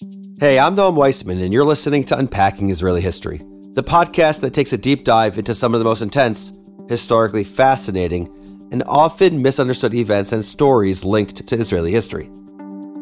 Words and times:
Hey, 0.00 0.60
I'm 0.60 0.76
Noam 0.76 0.94
Weissman, 0.94 1.40
and 1.40 1.52
you're 1.52 1.64
listening 1.64 2.04
to 2.04 2.16
Unpacking 2.16 2.70
Israeli 2.70 3.00
History, 3.00 3.38
the 3.72 3.82
podcast 3.82 4.40
that 4.42 4.54
takes 4.54 4.72
a 4.72 4.78
deep 4.78 5.02
dive 5.02 5.38
into 5.38 5.56
some 5.56 5.74
of 5.74 5.80
the 5.80 5.84
most 5.84 6.02
intense, 6.02 6.56
historically 6.88 7.42
fascinating, 7.42 8.28
and 8.70 8.84
often 8.86 9.42
misunderstood 9.42 9.94
events 9.94 10.32
and 10.32 10.44
stories 10.44 11.04
linked 11.04 11.48
to 11.48 11.56
Israeli 11.56 11.90
history. 11.90 12.30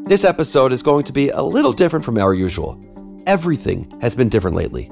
This 0.06 0.24
episode 0.24 0.72
is 0.72 0.82
going 0.82 1.04
to 1.04 1.12
be 1.12 1.28
a 1.28 1.42
little 1.42 1.74
different 1.74 2.02
from 2.02 2.16
our 2.16 2.32
usual. 2.32 2.82
Everything 3.26 3.94
has 4.00 4.14
been 4.14 4.30
different 4.30 4.56
lately. 4.56 4.90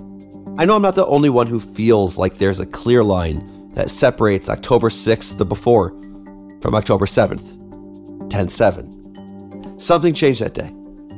I 0.58 0.66
know 0.66 0.76
I'm 0.76 0.82
not 0.82 0.96
the 0.96 1.06
only 1.06 1.30
one 1.30 1.46
who 1.46 1.58
feels 1.58 2.18
like 2.18 2.36
there's 2.36 2.60
a 2.60 2.66
clear 2.66 3.02
line 3.02 3.70
that 3.72 3.88
separates 3.88 4.50
October 4.50 4.90
6th, 4.90 5.38
the 5.38 5.46
before, 5.46 5.88
from 6.60 6.74
October 6.74 7.06
7th, 7.06 8.28
10 8.30 8.48
7. 8.50 9.78
Something 9.78 10.12
changed 10.12 10.42
that 10.42 10.52
day. 10.52 10.70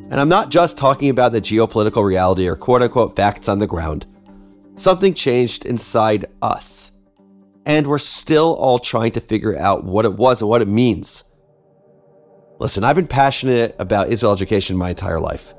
And 0.08 0.20
I'm 0.20 0.28
not 0.28 0.50
just 0.50 0.78
talking 0.78 1.10
about 1.10 1.32
the 1.32 1.40
geopolitical 1.40 2.04
reality 2.04 2.46
or 2.46 2.54
quote 2.54 2.82
unquote 2.82 3.16
facts 3.16 3.48
on 3.48 3.58
the 3.58 3.66
ground. 3.66 4.06
Something 4.76 5.14
changed 5.14 5.66
inside 5.66 6.26
us. 6.40 6.92
And 7.64 7.88
we're 7.88 7.98
still 7.98 8.54
all 8.54 8.78
trying 8.78 9.10
to 9.12 9.20
figure 9.20 9.58
out 9.58 9.84
what 9.84 10.04
it 10.04 10.14
was 10.14 10.40
and 10.40 10.48
what 10.48 10.62
it 10.62 10.68
means. 10.68 11.24
Listen, 12.60 12.84
I've 12.84 12.94
been 12.94 13.08
passionate 13.08 13.74
about 13.80 14.08
Israel 14.08 14.32
education 14.32 14.76
my 14.76 14.90
entire 14.90 15.18
life 15.18 15.54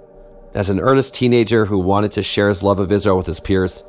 as 0.54 0.70
an 0.70 0.80
earnest 0.80 1.14
teenager 1.14 1.66
who 1.66 1.78
wanted 1.78 2.14
to 2.14 2.24
share 2.24 2.48
his 2.48 2.64
love 2.64 2.80
of 2.80 2.92
Israel 2.92 3.18
with 3.18 3.26
his 3.26 3.40
peers, 3.40 3.84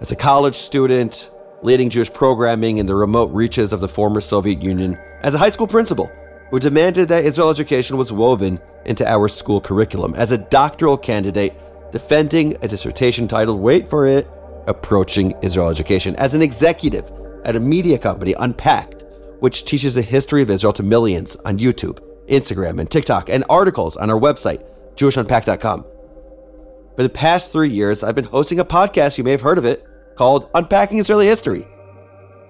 as 0.00 0.12
a 0.12 0.16
college 0.16 0.54
student 0.54 1.30
leading 1.62 1.88
Jewish 1.88 2.12
programming 2.12 2.78
in 2.78 2.86
the 2.86 2.94
remote 2.94 3.30
reaches 3.30 3.72
of 3.72 3.80
the 3.80 3.88
former 3.88 4.20
Soviet 4.20 4.60
Union, 4.60 4.98
as 5.22 5.34
a 5.34 5.38
high 5.38 5.50
school 5.50 5.66
principal 5.66 6.10
who 6.50 6.58
demanded 6.58 7.08
that 7.08 7.24
Israel 7.24 7.50
education 7.50 7.96
was 7.96 8.12
woven 8.12 8.60
into 8.84 9.08
our 9.08 9.28
school 9.28 9.60
curriculum, 9.60 10.14
as 10.14 10.32
a 10.32 10.38
doctoral 10.38 10.96
candidate 10.96 11.54
defending 11.92 12.56
a 12.62 12.68
dissertation 12.68 13.28
titled, 13.28 13.60
wait 13.60 13.88
for 13.88 14.06
it, 14.06 14.28
Approaching 14.66 15.34
Israel 15.42 15.70
Education, 15.70 16.14
as 16.16 16.34
an 16.34 16.42
executive 16.42 17.10
at 17.44 17.56
a 17.56 17.60
media 17.60 17.98
company, 17.98 18.34
Unpacked, 18.38 19.04
which 19.40 19.64
teaches 19.64 19.94
the 19.94 20.02
history 20.02 20.42
of 20.42 20.50
Israel 20.50 20.72
to 20.74 20.82
millions 20.82 21.36
on 21.44 21.58
YouTube, 21.58 21.98
Instagram, 22.28 22.78
and 22.78 22.90
TikTok, 22.90 23.28
and 23.28 23.44
articles 23.48 23.96
on 23.96 24.10
our 24.10 24.18
website, 24.18 24.64
JewishUnpacked.com. 24.96 25.84
For 26.96 27.02
the 27.02 27.08
past 27.08 27.52
three 27.52 27.70
years, 27.70 28.04
I've 28.04 28.14
been 28.14 28.24
hosting 28.24 28.60
a 28.60 28.64
podcast, 28.64 29.16
you 29.16 29.24
may 29.24 29.30
have 29.30 29.40
heard 29.40 29.58
of 29.58 29.64
it, 29.64 29.86
called 30.16 30.50
Unpacking 30.54 30.98
Israeli 30.98 31.26
History. 31.26 31.66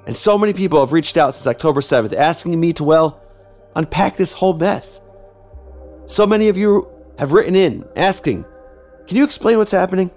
And 0.06 0.16
so 0.16 0.36
many 0.36 0.52
people 0.52 0.80
have 0.80 0.92
reached 0.92 1.16
out 1.16 1.34
since 1.34 1.46
October 1.46 1.80
7th 1.80 2.14
asking 2.14 2.58
me 2.58 2.72
to, 2.72 2.84
well, 2.84 3.22
unpack 3.76 4.16
this 4.16 4.32
whole 4.32 4.54
mess. 4.54 5.00
So 6.06 6.26
many 6.26 6.48
of 6.48 6.56
you 6.56 6.88
have 7.18 7.32
written 7.32 7.54
in 7.54 7.84
asking, 7.96 8.44
can 9.06 9.16
you 9.16 9.24
explain 9.24 9.58
what's 9.58 9.72
happening? 9.72 10.08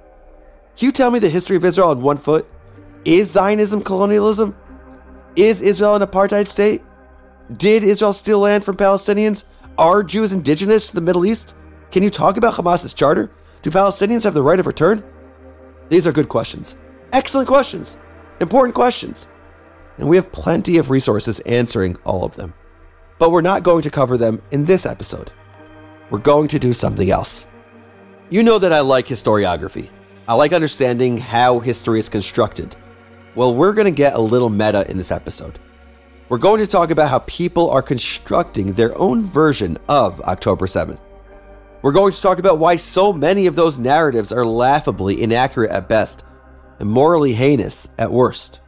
Can 0.75 0.87
you 0.87 0.91
tell 0.91 1.11
me 1.11 1.19
the 1.19 1.29
history 1.29 1.55
of 1.55 1.65
Israel 1.65 1.89
on 1.89 2.01
one 2.01 2.17
foot? 2.17 2.47
Is 3.05 3.31
Zionism 3.31 3.81
colonialism? 3.81 4.55
Is 5.35 5.61
Israel 5.61 5.95
an 5.95 6.01
apartheid 6.01 6.47
state? 6.47 6.81
Did 7.57 7.83
Israel 7.83 8.13
steal 8.13 8.39
land 8.39 8.63
from 8.63 8.77
Palestinians? 8.77 9.45
Are 9.77 10.03
Jews 10.03 10.31
indigenous 10.31 10.89
to 10.89 10.95
the 10.95 11.01
Middle 11.01 11.25
East? 11.25 11.55
Can 11.91 12.03
you 12.03 12.09
talk 12.09 12.37
about 12.37 12.53
Hamas's 12.53 12.93
charter? 12.93 13.31
Do 13.61 13.69
Palestinians 13.69 14.23
have 14.23 14.33
the 14.33 14.41
right 14.41 14.59
of 14.59 14.67
return? 14.67 15.03
These 15.89 16.07
are 16.07 16.11
good 16.11 16.29
questions. 16.29 16.75
Excellent 17.11 17.47
questions. 17.47 17.97
Important 18.39 18.73
questions. 18.73 19.27
And 19.97 20.07
we 20.07 20.15
have 20.15 20.31
plenty 20.31 20.77
of 20.77 20.89
resources 20.89 21.39
answering 21.41 21.97
all 22.03 22.25
of 22.25 22.35
them. 22.35 22.53
But 23.19 23.31
we're 23.31 23.41
not 23.41 23.63
going 23.63 23.81
to 23.83 23.91
cover 23.91 24.17
them 24.17 24.41
in 24.51 24.65
this 24.65 24.85
episode. 24.85 25.31
We're 26.09 26.19
going 26.19 26.47
to 26.49 26.59
do 26.59 26.73
something 26.73 27.09
else. 27.09 27.47
You 28.29 28.43
know 28.43 28.59
that 28.59 28.73
I 28.73 28.79
like 28.79 29.05
historiography. 29.05 29.89
I 30.27 30.33
like 30.35 30.53
understanding 30.53 31.17
how 31.17 31.59
history 31.59 31.99
is 31.99 32.09
constructed. 32.09 32.75
Well, 33.35 33.55
we're 33.55 33.73
going 33.73 33.85
to 33.85 33.91
get 33.91 34.13
a 34.13 34.19
little 34.19 34.49
meta 34.49 34.89
in 34.89 34.97
this 34.97 35.11
episode. 35.11 35.59
We're 36.29 36.37
going 36.37 36.59
to 36.59 36.67
talk 36.67 36.91
about 36.91 37.09
how 37.09 37.19
people 37.19 37.69
are 37.69 37.81
constructing 37.81 38.73
their 38.73 38.97
own 38.97 39.21
version 39.21 39.77
of 39.89 40.21
October 40.21 40.65
7th. 40.65 41.01
We're 41.81 41.91
going 41.91 42.13
to 42.13 42.21
talk 42.21 42.39
about 42.39 42.59
why 42.59 42.77
so 42.77 43.11
many 43.11 43.45
of 43.45 43.55
those 43.55 43.77
narratives 43.77 44.31
are 44.31 44.45
laughably 44.45 45.21
inaccurate 45.21 45.69
at 45.69 45.89
best 45.89 46.23
and 46.79 46.89
morally 46.89 47.33
heinous 47.33 47.89
at 47.99 48.11
worst. 48.11 48.61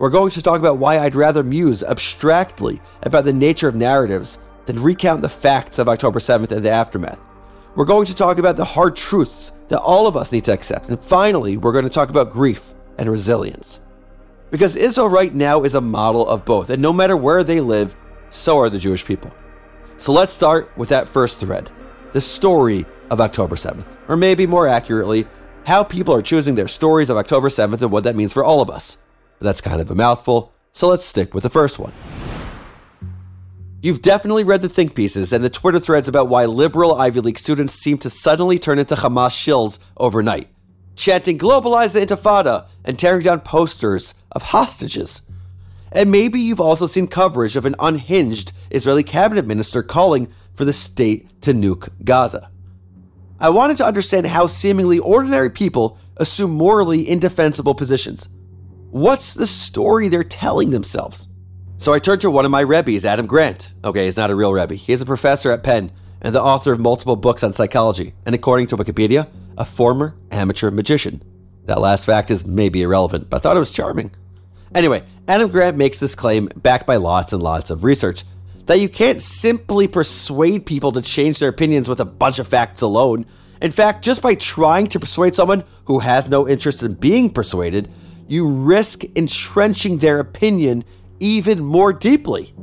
We're 0.00 0.08
going 0.08 0.30
to 0.30 0.40
talk 0.40 0.58
about 0.58 0.78
why 0.78 0.98
I'd 0.98 1.14
rather 1.14 1.44
muse 1.44 1.84
abstractly 1.84 2.80
about 3.02 3.26
the 3.26 3.34
nature 3.34 3.68
of 3.68 3.74
narratives 3.74 4.38
than 4.64 4.82
recount 4.82 5.20
the 5.20 5.28
facts 5.28 5.78
of 5.78 5.90
October 5.90 6.20
7th 6.20 6.50
and 6.52 6.64
the 6.64 6.70
aftermath. 6.70 7.22
We're 7.76 7.84
going 7.84 8.06
to 8.06 8.14
talk 8.14 8.38
about 8.38 8.56
the 8.56 8.64
hard 8.64 8.96
truths 8.96 9.52
that 9.68 9.78
all 9.78 10.06
of 10.06 10.16
us 10.16 10.32
need 10.32 10.46
to 10.46 10.54
accept. 10.54 10.88
And 10.88 10.98
finally, 10.98 11.58
we're 11.58 11.74
going 11.74 11.84
to 11.84 11.90
talk 11.90 12.08
about 12.08 12.30
grief 12.30 12.72
and 12.96 13.10
resilience. 13.10 13.80
Because 14.50 14.74
Israel 14.74 15.10
right 15.10 15.34
now 15.34 15.64
is 15.64 15.74
a 15.74 15.82
model 15.82 16.26
of 16.26 16.46
both, 16.46 16.70
and 16.70 16.80
no 16.80 16.94
matter 16.94 17.14
where 17.14 17.44
they 17.44 17.60
live, 17.60 17.94
so 18.30 18.56
are 18.56 18.70
the 18.70 18.78
Jewish 18.78 19.04
people. 19.04 19.34
So 19.98 20.12
let's 20.12 20.32
start 20.32 20.74
with 20.78 20.88
that 20.88 21.08
first 21.08 21.40
thread 21.40 21.70
the 22.12 22.22
story 22.22 22.86
of 23.10 23.20
October 23.20 23.54
7th, 23.54 23.98
or 24.08 24.16
maybe 24.16 24.46
more 24.46 24.66
accurately, 24.66 25.26
how 25.66 25.84
people 25.84 26.14
are 26.14 26.22
choosing 26.22 26.54
their 26.54 26.68
stories 26.68 27.10
of 27.10 27.18
October 27.18 27.48
7th 27.48 27.82
and 27.82 27.92
what 27.92 28.04
that 28.04 28.16
means 28.16 28.32
for 28.32 28.42
all 28.42 28.62
of 28.62 28.70
us. 28.70 28.96
But 29.40 29.46
that's 29.46 29.62
kind 29.62 29.80
of 29.80 29.90
a 29.90 29.94
mouthful, 29.94 30.52
so 30.70 30.86
let's 30.86 31.04
stick 31.04 31.32
with 31.32 31.42
the 31.42 31.50
first 31.50 31.78
one. 31.78 31.92
You've 33.82 34.02
definitely 34.02 34.44
read 34.44 34.60
the 34.60 34.68
think 34.68 34.94
pieces 34.94 35.32
and 35.32 35.42
the 35.42 35.48
Twitter 35.48 35.80
threads 35.80 36.08
about 36.08 36.28
why 36.28 36.44
liberal 36.44 36.94
Ivy 36.94 37.20
League 37.20 37.38
students 37.38 37.72
seem 37.72 37.96
to 37.98 38.10
suddenly 38.10 38.58
turn 38.58 38.78
into 38.78 38.96
Hamas 38.96 39.30
shills 39.30 39.78
overnight, 39.96 40.48
chanting 40.94 41.38
globalize 41.38 41.94
the 41.94 42.00
intifada 42.00 42.68
and 42.84 42.98
tearing 42.98 43.22
down 43.22 43.40
posters 43.40 44.14
of 44.32 44.42
hostages. 44.42 45.22
And 45.90 46.10
maybe 46.10 46.38
you've 46.38 46.60
also 46.60 46.86
seen 46.86 47.06
coverage 47.06 47.56
of 47.56 47.64
an 47.64 47.76
unhinged 47.78 48.52
Israeli 48.70 49.02
cabinet 49.02 49.46
minister 49.46 49.82
calling 49.82 50.28
for 50.52 50.66
the 50.66 50.74
state 50.74 51.40
to 51.40 51.54
nuke 51.54 51.88
Gaza. 52.04 52.50
I 53.40 53.48
wanted 53.48 53.78
to 53.78 53.86
understand 53.86 54.26
how 54.26 54.46
seemingly 54.46 54.98
ordinary 54.98 55.48
people 55.48 55.96
assume 56.18 56.50
morally 56.50 57.08
indefensible 57.08 57.74
positions. 57.74 58.28
What's 58.90 59.34
the 59.34 59.46
story 59.46 60.08
they're 60.08 60.24
telling 60.24 60.70
themselves? 60.70 61.28
So 61.76 61.94
I 61.94 62.00
turned 62.00 62.22
to 62.22 62.30
one 62.30 62.44
of 62.44 62.50
my 62.50 62.64
rebbes, 62.64 63.04
Adam 63.04 63.24
Grant. 63.24 63.72
Okay, 63.84 64.06
he's 64.06 64.16
not 64.16 64.30
a 64.30 64.34
real 64.34 64.52
rebbe. 64.52 64.74
He's 64.74 65.00
a 65.00 65.06
professor 65.06 65.52
at 65.52 65.62
Penn 65.62 65.92
and 66.20 66.34
the 66.34 66.42
author 66.42 66.72
of 66.72 66.80
multiple 66.80 67.14
books 67.14 67.44
on 67.44 67.52
psychology, 67.52 68.14
and 68.26 68.34
according 68.34 68.66
to 68.66 68.76
Wikipedia, 68.76 69.28
a 69.56 69.64
former 69.64 70.16
amateur 70.32 70.72
magician. 70.72 71.22
That 71.66 71.80
last 71.80 72.04
fact 72.04 72.32
is 72.32 72.44
maybe 72.44 72.82
irrelevant, 72.82 73.30
but 73.30 73.36
I 73.36 73.40
thought 73.40 73.56
it 73.56 73.60
was 73.60 73.72
charming. 73.72 74.10
Anyway, 74.74 75.04
Adam 75.28 75.52
Grant 75.52 75.76
makes 75.76 76.00
this 76.00 76.16
claim 76.16 76.48
backed 76.56 76.88
by 76.88 76.96
lots 76.96 77.32
and 77.32 77.40
lots 77.40 77.70
of 77.70 77.84
research 77.84 78.24
that 78.66 78.80
you 78.80 78.88
can't 78.88 79.22
simply 79.22 79.86
persuade 79.86 80.66
people 80.66 80.90
to 80.92 81.00
change 81.00 81.38
their 81.38 81.50
opinions 81.50 81.88
with 81.88 82.00
a 82.00 82.04
bunch 82.04 82.40
of 82.40 82.48
facts 82.48 82.82
alone. 82.82 83.24
In 83.62 83.70
fact, 83.70 84.02
just 84.02 84.20
by 84.20 84.34
trying 84.34 84.88
to 84.88 84.98
persuade 84.98 85.36
someone 85.36 85.62
who 85.84 86.00
has 86.00 86.28
no 86.28 86.48
interest 86.48 86.82
in 86.82 86.94
being 86.94 87.30
persuaded, 87.30 87.88
you 88.30 88.48
risk 88.48 89.02
entrenching 89.16 89.98
their 89.98 90.20
opinion 90.20 90.84
even 91.18 91.64
more 91.64 91.92
deeply. 91.92 92.54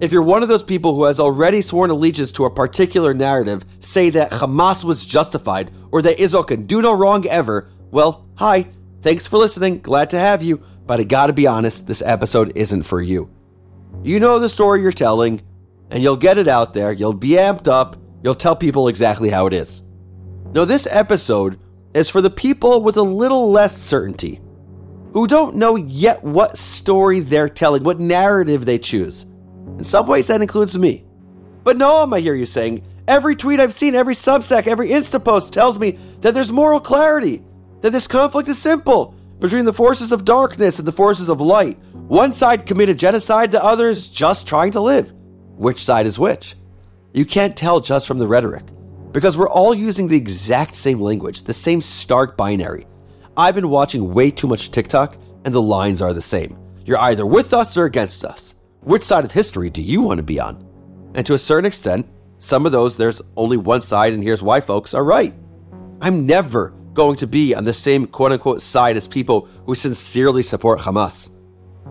If 0.00 0.12
you're 0.12 0.22
one 0.22 0.42
of 0.42 0.48
those 0.48 0.62
people 0.62 0.94
who 0.94 1.04
has 1.04 1.18
already 1.18 1.62
sworn 1.62 1.90
allegiance 1.90 2.30
to 2.32 2.44
a 2.44 2.54
particular 2.54 3.14
narrative, 3.14 3.64
say 3.80 4.10
that 4.10 4.30
Hamas 4.30 4.84
was 4.84 5.06
justified 5.06 5.72
or 5.90 6.02
that 6.02 6.20
Israel 6.20 6.44
can 6.44 6.66
do 6.66 6.82
no 6.82 6.96
wrong 6.96 7.26
ever, 7.26 7.70
well, 7.90 8.28
hi, 8.36 8.66
thanks 9.00 9.26
for 9.26 9.38
listening, 9.38 9.80
glad 9.80 10.10
to 10.10 10.18
have 10.18 10.42
you, 10.42 10.62
but 10.86 11.00
I 11.00 11.04
gotta 11.04 11.32
be 11.32 11.46
honest, 11.46 11.86
this 11.86 12.02
episode 12.02 12.52
isn't 12.54 12.82
for 12.82 13.00
you. 13.00 13.30
You 14.04 14.20
know 14.20 14.38
the 14.38 14.48
story 14.48 14.82
you're 14.82 14.92
telling, 14.92 15.42
and 15.90 16.02
you'll 16.02 16.16
get 16.16 16.38
it 16.38 16.48
out 16.48 16.74
there, 16.74 16.92
you'll 16.92 17.14
be 17.14 17.30
amped 17.30 17.66
up, 17.66 17.96
you'll 18.22 18.34
tell 18.34 18.54
people 18.54 18.88
exactly 18.88 19.30
how 19.30 19.46
it 19.46 19.52
is. 19.54 19.82
Now, 20.52 20.64
this 20.64 20.86
episode 20.90 21.58
is 21.94 22.08
for 22.10 22.20
the 22.20 22.30
people 22.30 22.82
with 22.82 22.98
a 22.98 23.02
little 23.02 23.50
less 23.50 23.76
certainty, 23.76 24.40
who 25.18 25.26
don't 25.26 25.56
know 25.56 25.74
yet 25.74 26.22
what 26.22 26.56
story 26.56 27.18
they're 27.18 27.48
telling, 27.48 27.82
what 27.82 27.98
narrative 27.98 28.64
they 28.64 28.78
choose. 28.78 29.24
In 29.76 29.82
some 29.82 30.06
ways, 30.06 30.28
that 30.28 30.42
includes 30.42 30.78
me. 30.78 31.04
But 31.64 31.76
Noam, 31.76 32.14
I 32.14 32.20
hear 32.20 32.36
you 32.36 32.46
saying, 32.46 32.84
every 33.08 33.34
tweet 33.34 33.58
I've 33.58 33.72
seen, 33.72 33.96
every 33.96 34.14
Substack, 34.14 34.68
every 34.68 34.90
Insta 34.90 35.22
post 35.24 35.52
tells 35.52 35.76
me 35.76 35.98
that 36.20 36.34
there's 36.34 36.52
moral 36.52 36.78
clarity, 36.78 37.42
that 37.80 37.90
this 37.90 38.06
conflict 38.06 38.48
is 38.48 38.58
simple 38.58 39.16
between 39.40 39.64
the 39.64 39.72
forces 39.72 40.12
of 40.12 40.24
darkness 40.24 40.78
and 40.78 40.86
the 40.86 40.92
forces 40.92 41.28
of 41.28 41.40
light. 41.40 41.78
One 41.94 42.32
side 42.32 42.64
committed 42.64 42.96
genocide, 42.96 43.50
the 43.50 43.64
other's 43.64 44.08
just 44.08 44.46
trying 44.46 44.70
to 44.70 44.80
live. 44.80 45.12
Which 45.56 45.82
side 45.82 46.06
is 46.06 46.20
which? 46.20 46.54
You 47.12 47.24
can't 47.24 47.56
tell 47.56 47.80
just 47.80 48.06
from 48.06 48.18
the 48.18 48.28
rhetoric, 48.28 48.66
because 49.10 49.36
we're 49.36 49.50
all 49.50 49.74
using 49.74 50.06
the 50.06 50.16
exact 50.16 50.76
same 50.76 51.00
language, 51.00 51.42
the 51.42 51.52
same 51.52 51.80
stark 51.80 52.36
binary. 52.36 52.86
I've 53.38 53.54
been 53.54 53.70
watching 53.70 54.12
way 54.12 54.32
too 54.32 54.48
much 54.48 54.72
TikTok, 54.72 55.16
and 55.44 55.54
the 55.54 55.62
lines 55.62 56.02
are 56.02 56.12
the 56.12 56.20
same. 56.20 56.58
You're 56.84 56.98
either 56.98 57.24
with 57.24 57.54
us 57.54 57.76
or 57.76 57.84
against 57.84 58.24
us. 58.24 58.56
Which 58.80 59.04
side 59.04 59.24
of 59.24 59.30
history 59.30 59.70
do 59.70 59.80
you 59.80 60.02
want 60.02 60.18
to 60.18 60.24
be 60.24 60.40
on? 60.40 60.66
And 61.14 61.24
to 61.24 61.34
a 61.34 61.38
certain 61.38 61.64
extent, 61.64 62.08
some 62.38 62.66
of 62.66 62.72
those, 62.72 62.96
there's 62.96 63.22
only 63.36 63.56
one 63.56 63.80
side, 63.80 64.12
and 64.12 64.24
here's 64.24 64.42
why, 64.42 64.60
folks, 64.60 64.92
are 64.92 65.04
right. 65.04 65.32
I'm 66.00 66.26
never 66.26 66.70
going 66.94 67.14
to 67.14 67.28
be 67.28 67.54
on 67.54 67.62
the 67.62 67.72
same 67.72 68.06
quote 68.06 68.32
unquote 68.32 68.60
side 68.60 68.96
as 68.96 69.06
people 69.06 69.48
who 69.66 69.76
sincerely 69.76 70.42
support 70.42 70.80
Hamas 70.80 71.30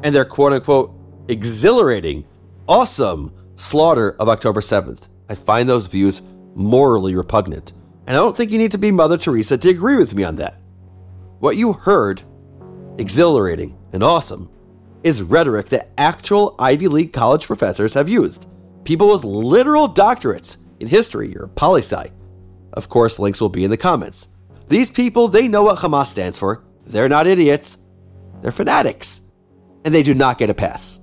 and 0.03 0.13
their 0.13 0.25
quote 0.25 0.51
unquote 0.51 0.93
exhilarating, 1.29 2.25
awesome 2.67 3.31
slaughter 3.55 4.17
of 4.19 4.27
October 4.27 4.59
7th. 4.59 5.07
I 5.29 5.35
find 5.35 5.69
those 5.69 5.87
views 5.87 6.23
morally 6.55 7.15
repugnant. 7.15 7.71
And 8.05 8.17
I 8.17 8.19
don't 8.19 8.35
think 8.35 8.51
you 8.51 8.57
need 8.57 8.71
to 8.73 8.77
be 8.77 8.91
Mother 8.91 9.17
Teresa 9.17 9.57
to 9.57 9.69
agree 9.69 9.95
with 9.95 10.13
me 10.13 10.25
on 10.25 10.35
that. 10.35 10.59
What 11.39 11.55
you 11.55 11.73
heard, 11.73 12.23
exhilarating 12.97 13.77
and 13.93 14.03
awesome, 14.03 14.49
is 15.03 15.21
rhetoric 15.21 15.67
that 15.67 15.91
actual 15.97 16.55
Ivy 16.57 16.87
League 16.87 17.13
college 17.13 17.45
professors 17.45 17.93
have 17.93 18.09
used. 18.09 18.49
People 18.83 19.11
with 19.11 19.23
literal 19.23 19.87
doctorates 19.87 20.57
in 20.79 20.87
history 20.87 21.37
or 21.37 21.47
poli 21.49 21.81
sci. 21.81 22.11
Of 22.73 22.89
course, 22.89 23.19
links 23.19 23.39
will 23.39 23.49
be 23.49 23.63
in 23.63 23.69
the 23.69 23.77
comments. 23.77 24.29
These 24.67 24.89
people, 24.89 25.27
they 25.27 25.47
know 25.47 25.63
what 25.63 25.77
Hamas 25.77 26.07
stands 26.07 26.39
for. 26.39 26.63
They're 26.85 27.07
not 27.07 27.27
idiots. 27.27 27.77
They're 28.41 28.51
fanatics. 28.51 29.21
And 29.85 29.93
they 29.93 30.03
do 30.03 30.15
not 30.15 30.39
get 30.39 30.49
a 30.49 30.55
pass. 30.55 31.01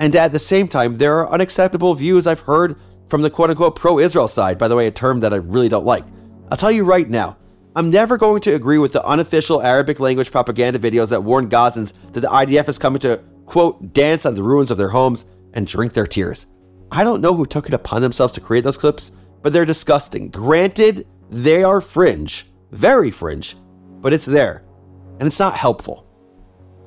And 0.00 0.16
at 0.16 0.32
the 0.32 0.38
same 0.38 0.66
time, 0.66 0.96
there 0.96 1.16
are 1.18 1.30
unacceptable 1.30 1.94
views 1.94 2.26
I've 2.26 2.40
heard 2.40 2.76
from 3.08 3.22
the 3.22 3.30
quote 3.30 3.50
unquote 3.50 3.76
pro 3.76 3.98
Israel 4.00 4.28
side, 4.28 4.58
by 4.58 4.66
the 4.66 4.76
way, 4.76 4.88
a 4.88 4.90
term 4.90 5.20
that 5.20 5.32
I 5.32 5.36
really 5.36 5.68
don't 5.68 5.86
like. 5.86 6.04
I'll 6.50 6.56
tell 6.56 6.72
you 6.72 6.84
right 6.84 7.08
now, 7.08 7.36
I'm 7.76 7.90
never 7.90 8.18
going 8.18 8.40
to 8.42 8.54
agree 8.54 8.78
with 8.78 8.92
the 8.92 9.04
unofficial 9.04 9.62
Arabic 9.62 10.00
language 10.00 10.32
propaganda 10.32 10.80
videos 10.80 11.10
that 11.10 11.22
warn 11.22 11.48
Gazans 11.48 11.94
that 12.12 12.20
the 12.20 12.26
IDF 12.26 12.68
is 12.68 12.80
coming 12.80 12.98
to, 13.00 13.22
quote, 13.46 13.92
dance 13.92 14.26
on 14.26 14.34
the 14.34 14.42
ruins 14.42 14.72
of 14.72 14.76
their 14.76 14.88
homes 14.88 15.26
and 15.54 15.68
drink 15.68 15.92
their 15.92 16.06
tears. 16.06 16.46
I 16.90 17.04
don't 17.04 17.20
know 17.20 17.32
who 17.32 17.46
took 17.46 17.68
it 17.68 17.74
upon 17.74 18.02
themselves 18.02 18.32
to 18.32 18.40
create 18.40 18.64
those 18.64 18.78
clips, 18.78 19.12
but 19.42 19.52
they're 19.52 19.64
disgusting. 19.64 20.30
Granted, 20.30 21.06
they 21.30 21.62
are 21.62 21.80
fringe, 21.80 22.46
very 22.72 23.12
fringe, 23.12 23.54
but 24.00 24.12
it's 24.12 24.26
there, 24.26 24.64
and 25.20 25.28
it's 25.28 25.38
not 25.38 25.54
helpful. 25.54 26.04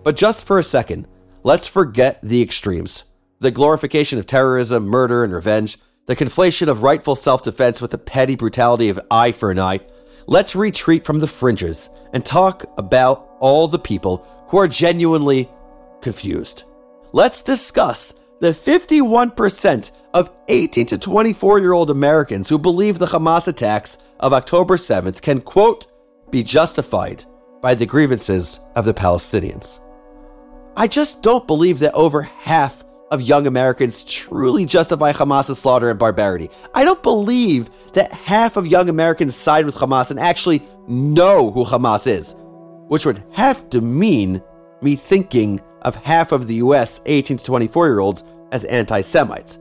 But 0.03 0.17
just 0.17 0.45
for 0.45 0.59
a 0.59 0.63
second, 0.63 1.07
let's 1.43 1.67
forget 1.67 2.21
the 2.21 2.41
extremes 2.41 3.05
the 3.39 3.51
glorification 3.51 4.17
of 4.17 4.25
terrorism, 4.25 4.85
murder, 4.85 5.25
and 5.25 5.33
revenge, 5.33 5.77
the 6.05 6.15
conflation 6.15 6.69
of 6.69 6.81
rightful 6.81 7.15
self 7.15 7.41
defense 7.41 7.81
with 7.81 7.91
the 7.91 7.97
petty 7.97 8.35
brutality 8.35 8.87
of 8.87 8.99
eye 9.11 9.33
for 9.33 9.51
an 9.51 9.59
eye. 9.59 9.81
Let's 10.27 10.55
retreat 10.55 11.05
from 11.05 11.19
the 11.19 11.27
fringes 11.27 11.89
and 12.13 12.25
talk 12.25 12.65
about 12.77 13.29
all 13.39 13.67
the 13.67 13.79
people 13.79 14.25
who 14.47 14.57
are 14.57 14.67
genuinely 14.67 15.49
confused. 16.01 16.63
Let's 17.11 17.41
discuss 17.41 18.19
the 18.39 18.49
51% 18.49 19.91
of 20.13 20.31
18 20.47 20.85
to 20.87 20.97
24 20.97 21.59
year 21.59 21.73
old 21.73 21.89
Americans 21.89 22.49
who 22.49 22.57
believe 22.57 22.99
the 22.99 23.05
Hamas 23.05 23.47
attacks 23.47 23.97
of 24.19 24.33
October 24.33 24.77
7th 24.77 25.21
can, 25.21 25.41
quote, 25.41 25.87
be 26.31 26.43
justified 26.43 27.25
by 27.61 27.73
the 27.73 27.85
grievances 27.85 28.59
of 28.75 28.85
the 28.85 28.93
Palestinians. 28.93 29.79
I 30.75 30.87
just 30.87 31.21
don't 31.21 31.47
believe 31.47 31.79
that 31.79 31.93
over 31.93 32.23
half 32.23 32.83
of 33.13 33.21
young 33.21 33.45
Americans 33.45 34.03
truly 34.03 34.65
justify 34.65 35.13
Hamas's 35.13 35.59
slaughter 35.59 35.91
and 35.91 35.99
barbarity. 35.99 36.49
I 36.73 36.83
don't 36.83 37.03
believe 37.03 37.69
that 37.93 38.11
half 38.11 38.57
of 38.57 38.65
young 38.65 38.89
Americans 38.89 39.35
side 39.35 39.67
with 39.67 39.75
Hamas 39.75 40.09
and 40.09 40.19
actually 40.19 40.63
know 40.87 41.51
who 41.51 41.63
Hamas 41.63 42.07
is, 42.07 42.35
which 42.87 43.05
would 43.05 43.23
have 43.31 43.69
to 43.69 43.81
mean 43.81 44.41
me 44.81 44.95
thinking 44.95 45.61
of 45.83 45.95
half 45.95 46.31
of 46.31 46.47
the 46.47 46.55
US 46.55 47.01
18 47.05 47.37
to 47.37 47.43
24 47.45 47.87
year 47.87 47.99
olds 47.99 48.23
as 48.51 48.65
anti 48.65 49.01
Semites. 49.01 49.59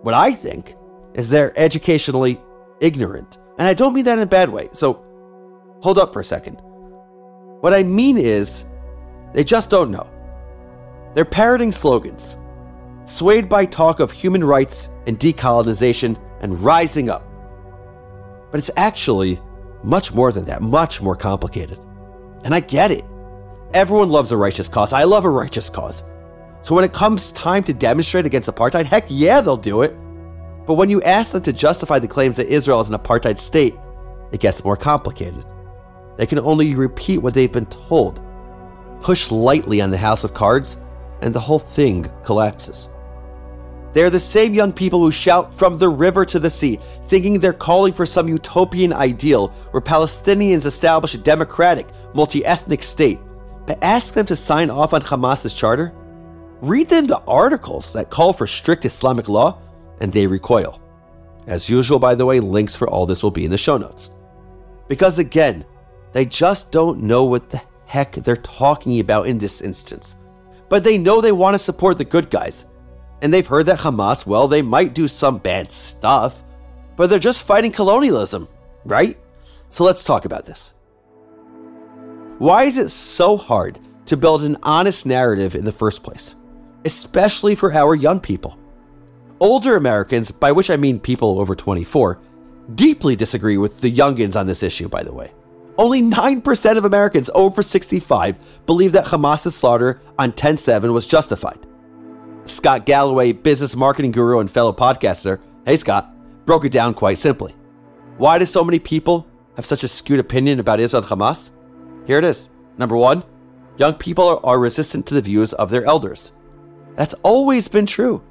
What 0.00 0.14
I 0.14 0.32
think 0.32 0.74
is 1.12 1.28
they're 1.28 1.52
educationally 1.58 2.40
ignorant. 2.80 3.36
And 3.58 3.68
I 3.68 3.74
don't 3.74 3.92
mean 3.92 4.06
that 4.06 4.16
in 4.16 4.22
a 4.22 4.26
bad 4.26 4.48
way. 4.48 4.68
So 4.72 5.04
hold 5.82 5.98
up 5.98 6.14
for 6.14 6.20
a 6.20 6.24
second. 6.24 6.54
What 7.60 7.74
I 7.74 7.82
mean 7.82 8.16
is 8.16 8.64
they 9.34 9.44
just 9.44 9.68
don't 9.68 9.90
know. 9.90 10.10
They're 11.14 11.24
parroting 11.24 11.72
slogans, 11.72 12.36
swayed 13.06 13.48
by 13.48 13.64
talk 13.64 14.00
of 14.00 14.12
human 14.12 14.44
rights 14.44 14.90
and 15.06 15.18
decolonization 15.18 16.20
and 16.40 16.60
rising 16.60 17.08
up. 17.08 17.24
But 18.50 18.58
it's 18.58 18.70
actually 18.76 19.40
much 19.82 20.12
more 20.12 20.32
than 20.32 20.44
that, 20.44 20.60
much 20.60 21.00
more 21.00 21.16
complicated. 21.16 21.78
And 22.44 22.54
I 22.54 22.60
get 22.60 22.90
it. 22.90 23.04
Everyone 23.74 24.10
loves 24.10 24.32
a 24.32 24.36
righteous 24.36 24.68
cause. 24.68 24.92
I 24.92 25.04
love 25.04 25.24
a 25.24 25.30
righteous 25.30 25.70
cause. 25.70 26.02
So 26.62 26.74
when 26.74 26.84
it 26.84 26.92
comes 26.92 27.30
time 27.32 27.62
to 27.64 27.72
demonstrate 27.72 28.26
against 28.26 28.48
apartheid, 28.48 28.86
heck 28.86 29.04
yeah, 29.08 29.40
they'll 29.40 29.56
do 29.56 29.82
it. 29.82 29.96
But 30.66 30.74
when 30.74 30.90
you 30.90 31.00
ask 31.02 31.32
them 31.32 31.42
to 31.42 31.52
justify 31.52 32.00
the 32.00 32.08
claims 32.08 32.36
that 32.38 32.48
Israel 32.48 32.80
is 32.80 32.88
an 32.88 32.96
apartheid 32.96 33.38
state, 33.38 33.74
it 34.32 34.40
gets 34.40 34.64
more 34.64 34.76
complicated. 34.76 35.44
They 36.16 36.26
can 36.26 36.40
only 36.40 36.74
repeat 36.74 37.18
what 37.18 37.34
they've 37.34 37.52
been 37.52 37.66
told, 37.66 38.20
push 39.00 39.30
lightly 39.30 39.80
on 39.80 39.90
the 39.90 39.96
house 39.96 40.24
of 40.24 40.34
cards, 40.34 40.78
and 41.22 41.32
the 41.32 41.40
whole 41.40 41.60
thing 41.60 42.06
collapses. 42.24 42.88
They 43.96 44.02
are 44.02 44.10
the 44.10 44.20
same 44.20 44.52
young 44.52 44.74
people 44.74 45.00
who 45.00 45.10
shout 45.10 45.50
from 45.50 45.78
the 45.78 45.88
river 45.88 46.26
to 46.26 46.38
the 46.38 46.50
sea, 46.50 46.78
thinking 47.04 47.40
they're 47.40 47.54
calling 47.54 47.94
for 47.94 48.04
some 48.04 48.28
utopian 48.28 48.92
ideal 48.92 49.48
where 49.70 49.80
Palestinians 49.80 50.66
establish 50.66 51.14
a 51.14 51.18
democratic, 51.18 51.86
multi 52.12 52.44
ethnic 52.44 52.82
state. 52.82 53.18
But 53.66 53.82
ask 53.82 54.12
them 54.12 54.26
to 54.26 54.36
sign 54.36 54.68
off 54.68 54.92
on 54.92 55.00
Hamas's 55.00 55.54
charter? 55.54 55.94
Read 56.60 56.90
them 56.90 57.06
the 57.06 57.22
articles 57.26 57.94
that 57.94 58.10
call 58.10 58.34
for 58.34 58.46
strict 58.46 58.84
Islamic 58.84 59.30
law, 59.30 59.62
and 60.02 60.12
they 60.12 60.26
recoil. 60.26 60.78
As 61.46 61.70
usual, 61.70 61.98
by 61.98 62.14
the 62.14 62.26
way, 62.26 62.38
links 62.38 62.76
for 62.76 62.90
all 62.90 63.06
this 63.06 63.22
will 63.22 63.30
be 63.30 63.46
in 63.46 63.50
the 63.50 63.56
show 63.56 63.78
notes. 63.78 64.10
Because 64.88 65.18
again, 65.18 65.64
they 66.12 66.26
just 66.26 66.70
don't 66.70 67.00
know 67.00 67.24
what 67.24 67.48
the 67.48 67.62
heck 67.86 68.12
they're 68.12 68.36
talking 68.36 69.00
about 69.00 69.26
in 69.26 69.38
this 69.38 69.62
instance. 69.62 70.16
But 70.68 70.84
they 70.84 70.98
know 70.98 71.22
they 71.22 71.32
want 71.32 71.54
to 71.54 71.58
support 71.58 71.96
the 71.96 72.04
good 72.04 72.28
guys. 72.28 72.66
And 73.22 73.32
they've 73.32 73.46
heard 73.46 73.66
that 73.66 73.78
Hamas, 73.78 74.26
well, 74.26 74.48
they 74.48 74.62
might 74.62 74.94
do 74.94 75.08
some 75.08 75.38
bad 75.38 75.70
stuff, 75.70 76.42
but 76.96 77.08
they're 77.08 77.18
just 77.18 77.46
fighting 77.46 77.72
colonialism, 77.72 78.48
right? 78.84 79.18
So 79.68 79.84
let's 79.84 80.04
talk 80.04 80.24
about 80.24 80.44
this. 80.44 80.74
Why 82.38 82.64
is 82.64 82.76
it 82.76 82.90
so 82.90 83.36
hard 83.36 83.80
to 84.06 84.16
build 84.16 84.42
an 84.42 84.58
honest 84.62 85.06
narrative 85.06 85.54
in 85.54 85.64
the 85.64 85.72
first 85.72 86.02
place, 86.02 86.34
especially 86.84 87.54
for 87.54 87.72
our 87.72 87.94
young 87.94 88.20
people? 88.20 88.58
Older 89.40 89.76
Americans, 89.76 90.30
by 90.30 90.52
which 90.52 90.70
I 90.70 90.76
mean 90.76 91.00
people 91.00 91.40
over 91.40 91.54
24, 91.54 92.20
deeply 92.74 93.16
disagree 93.16 93.58
with 93.58 93.80
the 93.80 93.90
youngins 93.90 94.38
on 94.38 94.46
this 94.46 94.62
issue, 94.62 94.88
by 94.88 95.02
the 95.02 95.12
way. 95.12 95.32
Only 95.78 96.02
9% 96.02 96.76
of 96.78 96.84
Americans 96.84 97.30
over 97.34 97.62
65 97.62 98.38
believe 98.66 98.92
that 98.92 99.04
Hamas's 99.06 99.54
slaughter 99.54 100.00
on 100.18 100.32
10 100.32 100.56
7 100.56 100.92
was 100.92 101.06
justified. 101.06 101.66
Scott 102.46 102.86
Galloway, 102.86 103.32
business 103.32 103.74
marketing 103.74 104.12
guru 104.12 104.38
and 104.38 104.50
fellow 104.50 104.72
podcaster, 104.72 105.40
hey 105.66 105.76
Scott, 105.76 106.14
broke 106.44 106.64
it 106.64 106.72
down 106.72 106.94
quite 106.94 107.18
simply. 107.18 107.52
Why 108.18 108.38
do 108.38 108.46
so 108.46 108.64
many 108.64 108.78
people 108.78 109.26
have 109.56 109.66
such 109.66 109.82
a 109.82 109.88
skewed 109.88 110.20
opinion 110.20 110.60
about 110.60 110.78
Israel 110.78 111.02
and 111.02 111.10
Hamas? 111.10 111.50
Here 112.06 112.18
it 112.18 112.24
is. 112.24 112.50
Number 112.78 112.96
one, 112.96 113.24
young 113.78 113.94
people 113.94 114.40
are, 114.44 114.60
resistant 114.60 115.06
to 115.06 115.14
the 115.14 115.20
views 115.20 115.52
of 115.54 115.70
their 115.70 115.84
elders. 115.84 116.32
That's 116.94 117.14
always 117.24 117.66
been 117.66 117.84
true. 117.84 118.22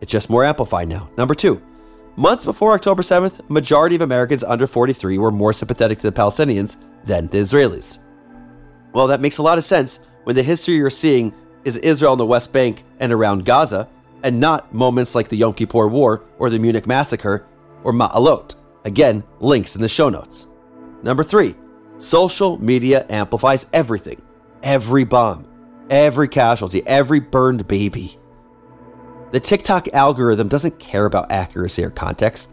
It's 0.00 0.10
just 0.10 0.30
more 0.30 0.44
amplified 0.44 0.88
now. 0.88 1.10
Number 1.18 1.34
two, 1.34 1.62
months 2.16 2.46
before 2.46 2.72
October 2.72 3.02
7th, 3.02 3.46
a 3.48 3.52
majority 3.52 3.94
of 3.94 4.02
Americans 4.02 4.42
under 4.42 4.66
43 4.66 5.18
were 5.18 5.30
more 5.30 5.52
sympathetic 5.52 5.98
to 5.98 6.10
the 6.10 6.18
Palestinians 6.18 6.78
than 7.04 7.26
the 7.26 7.38
Israelis. 7.38 7.98
Well, 8.92 9.06
that 9.08 9.20
makes 9.20 9.38
a 9.38 9.42
lot 9.42 9.58
of 9.58 9.64
sense 9.64 10.00
when 10.24 10.34
the 10.34 10.42
history 10.42 10.74
you're 10.74 10.90
seeing 10.90 11.34
is 11.64 11.76
Israel 11.78 12.12
in 12.12 12.18
the 12.18 12.26
West 12.26 12.52
Bank 12.52 12.84
and 12.98 13.12
around 13.12 13.44
Gaza, 13.44 13.88
and 14.22 14.40
not 14.40 14.74
moments 14.74 15.14
like 15.14 15.28
the 15.28 15.36
Yom 15.36 15.54
Kippur 15.54 15.88
War 15.88 16.24
or 16.38 16.50
the 16.50 16.58
Munich 16.58 16.86
Massacre 16.86 17.46
or 17.84 17.92
Ma'alot. 17.92 18.56
Again, 18.84 19.24
links 19.40 19.76
in 19.76 19.82
the 19.82 19.88
show 19.88 20.08
notes. 20.08 20.48
Number 21.02 21.22
three, 21.22 21.54
social 21.98 22.62
media 22.62 23.06
amplifies 23.08 23.66
everything 23.72 24.20
every 24.62 25.04
bomb, 25.04 25.46
every 25.88 26.28
casualty, 26.28 26.86
every 26.86 27.20
burned 27.20 27.66
baby. 27.66 28.18
The 29.32 29.40
TikTok 29.40 29.88
algorithm 29.94 30.48
doesn't 30.48 30.78
care 30.78 31.06
about 31.06 31.30
accuracy 31.30 31.84
or 31.84 31.90
context, 31.90 32.52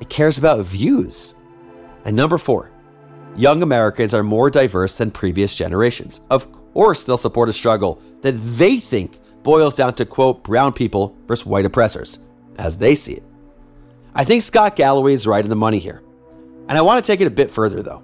it 0.00 0.08
cares 0.08 0.38
about 0.38 0.64
views. 0.64 1.34
And 2.04 2.16
number 2.16 2.38
four, 2.38 2.72
young 3.36 3.62
Americans 3.62 4.14
are 4.14 4.22
more 4.22 4.50
diverse 4.50 4.96
than 4.98 5.10
previous 5.10 5.54
generations. 5.54 6.22
Of 6.30 6.48
course, 6.76 7.04
they'll 7.04 7.16
support 7.16 7.48
a 7.48 7.52
struggle 7.52 8.00
that 8.20 8.32
they 8.32 8.76
think 8.76 9.18
boils 9.42 9.76
down 9.76 9.94
to, 9.94 10.04
quote, 10.04 10.42
brown 10.42 10.72
people 10.72 11.16
versus 11.26 11.46
white 11.46 11.64
oppressors, 11.64 12.18
as 12.58 12.76
they 12.76 12.94
see 12.94 13.14
it. 13.14 13.22
I 14.14 14.24
think 14.24 14.42
Scott 14.42 14.76
Galloway 14.76 15.14
is 15.14 15.26
right 15.26 15.44
in 15.44 15.50
the 15.50 15.56
money 15.56 15.78
here. 15.78 16.02
And 16.68 16.76
I 16.76 16.82
want 16.82 17.02
to 17.02 17.10
take 17.10 17.20
it 17.20 17.26
a 17.26 17.30
bit 17.30 17.50
further, 17.50 17.82
though. 17.82 18.02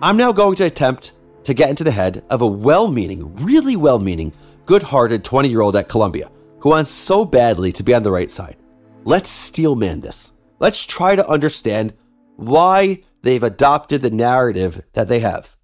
I'm 0.00 0.16
now 0.16 0.30
going 0.30 0.54
to 0.56 0.66
attempt 0.66 1.12
to 1.44 1.54
get 1.54 1.70
into 1.70 1.84
the 1.84 1.90
head 1.90 2.24
of 2.30 2.42
a 2.42 2.46
well 2.46 2.88
meaning, 2.88 3.34
really 3.36 3.76
well 3.76 3.98
meaning, 3.98 4.32
good 4.64 4.82
hearted 4.82 5.24
20 5.24 5.48
year 5.48 5.62
old 5.62 5.74
at 5.74 5.88
Columbia 5.88 6.30
who 6.60 6.70
wants 6.70 6.90
so 6.90 7.24
badly 7.24 7.72
to 7.72 7.82
be 7.82 7.94
on 7.94 8.02
the 8.02 8.12
right 8.12 8.30
side. 8.30 8.56
Let's 9.04 9.28
steelman 9.28 10.00
this. 10.00 10.32
Let's 10.58 10.84
try 10.84 11.16
to 11.16 11.28
understand 11.28 11.94
why 12.36 13.02
they've 13.22 13.42
adopted 13.42 14.02
the 14.02 14.10
narrative 14.10 14.82
that 14.92 15.08
they 15.08 15.20
have. 15.20 15.56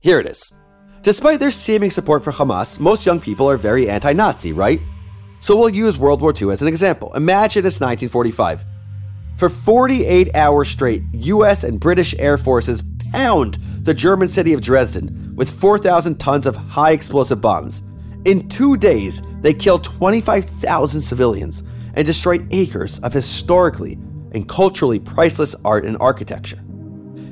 Here 0.00 0.20
it 0.20 0.26
is. 0.26 0.52
Despite 1.04 1.38
their 1.38 1.50
seeming 1.50 1.90
support 1.90 2.24
for 2.24 2.32
Hamas, 2.32 2.80
most 2.80 3.04
young 3.04 3.20
people 3.20 3.46
are 3.50 3.58
very 3.58 3.90
anti 3.90 4.14
Nazi, 4.14 4.54
right? 4.54 4.80
So 5.40 5.54
we'll 5.54 5.68
use 5.68 5.98
World 5.98 6.22
War 6.22 6.32
II 6.34 6.50
as 6.50 6.62
an 6.62 6.68
example. 6.68 7.12
Imagine 7.12 7.66
it's 7.66 7.78
1945. 7.78 8.64
For 9.36 9.50
48 9.50 10.34
hours 10.34 10.68
straight, 10.68 11.02
US 11.12 11.62
and 11.62 11.78
British 11.78 12.14
air 12.18 12.38
forces 12.38 12.82
pound 13.12 13.58
the 13.82 13.92
German 13.92 14.28
city 14.28 14.54
of 14.54 14.62
Dresden 14.62 15.34
with 15.36 15.50
4,000 15.50 16.18
tons 16.18 16.46
of 16.46 16.56
high 16.56 16.92
explosive 16.92 17.42
bombs. 17.42 17.82
In 18.24 18.48
two 18.48 18.78
days, 18.78 19.20
they 19.42 19.52
kill 19.52 19.78
25,000 19.78 21.02
civilians 21.02 21.64
and 21.92 22.06
destroy 22.06 22.38
acres 22.50 22.98
of 23.00 23.12
historically 23.12 23.98
and 24.32 24.48
culturally 24.48 25.00
priceless 25.00 25.54
art 25.66 25.84
and 25.84 25.98
architecture. 26.00 26.62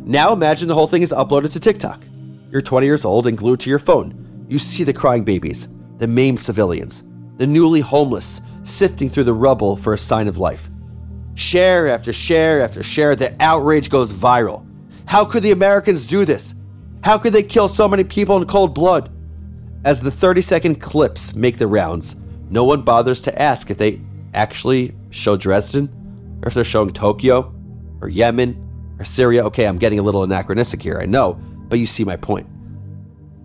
Now 0.05 0.35
imagine 0.35 0.69
the 0.69 0.75
whole 0.75 0.89
thing 0.89 1.01
is 1.01 1.11
uploaded 1.11 1.53
to 1.53 1.61
TikTok. 1.61 2.05
You're 2.53 2.61
20 2.61 2.87
years 2.87 3.07
old 3.07 3.27
and 3.27 3.39
glued 3.39 3.61
to 3.61 3.71
your 3.71 3.79
phone. 3.79 4.47
You 4.47 4.59
see 4.59 4.85
the 4.85 4.93
crying 4.93 5.25
babies, 5.25 5.75
the 5.97 6.07
maimed 6.07 6.39
civilians, 6.39 7.03
the 7.39 7.47
newly 7.47 7.81
homeless 7.81 8.43
sifting 8.63 9.09
through 9.09 9.25
the 9.25 9.33
rubble 9.33 9.75
for 9.75 9.95
a 9.95 9.99
sign 9.99 10.29
of 10.29 10.37
life. 10.37 10.69
Share 11.35 11.89
after 11.89 12.13
share 12.13 12.61
after 12.61 12.83
share, 12.83 13.17
the 13.17 13.35
outrage 13.41 13.89
goes 13.89 14.13
viral. 14.13 14.67
How 15.07 15.25
could 15.25 15.43
the 15.43 15.53
Americans 15.53 16.07
do 16.07 16.27
this? 16.27 16.55
How 17.03 17.17
could 17.17 17.33
they 17.33 17.43
kill 17.43 17.69
so 17.69 17.89
many 17.89 18.05
people 18.05 18.37
in 18.37 18.47
cold 18.47 18.75
blood? 18.75 19.11
As 19.87 20.03
the 20.03 20.11
30 20.11 20.43
second 20.43 20.75
clips 20.79 21.35
make 21.35 21.57
the 21.57 21.67
rounds, 21.67 22.17
no 22.51 22.65
one 22.65 22.83
bothers 22.83 23.23
to 23.23 23.43
ask 23.43 23.71
if 23.71 23.79
they 23.79 23.99
actually 24.35 24.95
show 25.09 25.39
Dresden, 25.39 25.89
or 26.43 26.49
if 26.49 26.55
they're 26.55 26.65
showing 26.65 26.91
Tokyo, 26.91 27.55
or 28.03 28.11
Yemen, 28.11 28.95
or 28.99 29.07
Syria. 29.07 29.43
Okay, 29.47 29.67
I'm 29.67 29.79
getting 29.79 29.99
a 29.99 30.03
little 30.03 30.23
anachronistic 30.23 30.83
here, 30.83 30.99
I 31.01 31.07
know, 31.07 31.41
but 31.73 31.79
you 31.79 31.87
see 31.87 32.05
my 32.05 32.17
point. 32.17 32.47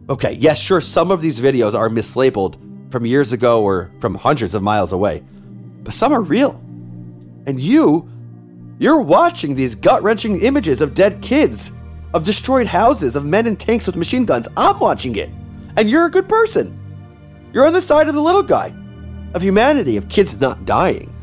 Okay, 0.10 0.34
yes, 0.34 0.62
sure, 0.62 0.81
some 0.81 1.12
of 1.12 1.22
these 1.22 1.39
videos 1.39 1.74
are 1.74 1.88
mislabeled 1.88 2.57
from 2.91 3.05
years 3.05 3.31
ago 3.31 3.63
or 3.63 3.89
from 4.01 4.15
hundreds 4.15 4.53
of 4.53 4.62
miles 4.62 4.91
away, 4.91 5.24
but 5.84 5.93
some 5.93 6.12
are 6.12 6.22
real. 6.22 6.62
And 7.46 7.57
you, 7.57 8.10
you're 8.79 9.00
watching 9.00 9.55
these 9.55 9.75
gut 9.75 10.03
wrenching 10.03 10.41
images 10.41 10.81
of 10.81 10.93
dead 10.93 11.22
kids, 11.22 11.72
of 12.13 12.25
destroyed 12.25 12.67
houses, 12.67 13.15
of 13.15 13.24
men 13.24 13.48
in 13.48 13.55
tanks 13.55 13.88
with 13.88 13.96
machine 13.96 14.25
guns. 14.25 14.50
I'm 14.57 14.77
watching 14.77 15.15
it. 15.15 15.29
And 15.77 15.89
you're 15.89 16.07
a 16.07 16.12
good 16.12 16.27
person. 16.27 16.77
You're 17.53 17.65
on 17.65 17.72
the 17.72 17.79
side 17.79 18.10
of 18.10 18.13
the 18.13 18.19
little 18.19 18.43
guy, 18.43 18.74
of 19.36 19.41
humanity, 19.41 19.96
of 19.96 20.10
kids 20.10 20.41
not 20.41 20.65
dying. 20.65 21.15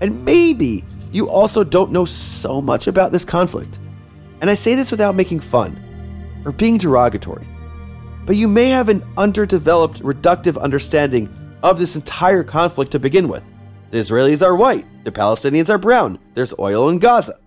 And 0.00 0.24
maybe 0.24 0.82
you 1.12 1.28
also 1.28 1.62
don't 1.62 1.92
know 1.92 2.06
so 2.06 2.62
much 2.62 2.86
about 2.86 3.12
this 3.12 3.26
conflict. 3.26 3.80
And 4.40 4.48
I 4.48 4.54
say 4.54 4.74
this 4.74 4.90
without 4.90 5.14
making 5.14 5.40
fun 5.40 5.84
or 6.48 6.52
being 6.52 6.78
derogatory 6.78 7.46
but 8.28 8.36
you 8.36 8.46
may 8.46 8.68
have 8.68 8.90
an 8.90 9.02
underdeveloped, 9.16 10.02
reductive 10.02 10.60
understanding 10.60 11.30
of 11.62 11.78
this 11.78 11.96
entire 11.96 12.44
conflict 12.44 12.92
to 12.92 12.98
begin 12.98 13.26
with. 13.26 13.50
The 13.90 13.96
Israelis 13.96 14.44
are 14.46 14.54
white, 14.54 14.84
the 15.04 15.10
Palestinians 15.10 15.70
are 15.70 15.78
brown, 15.78 16.18
there's 16.34 16.52
oil 16.58 16.90
in 16.90 16.98
Gaza. 16.98 17.38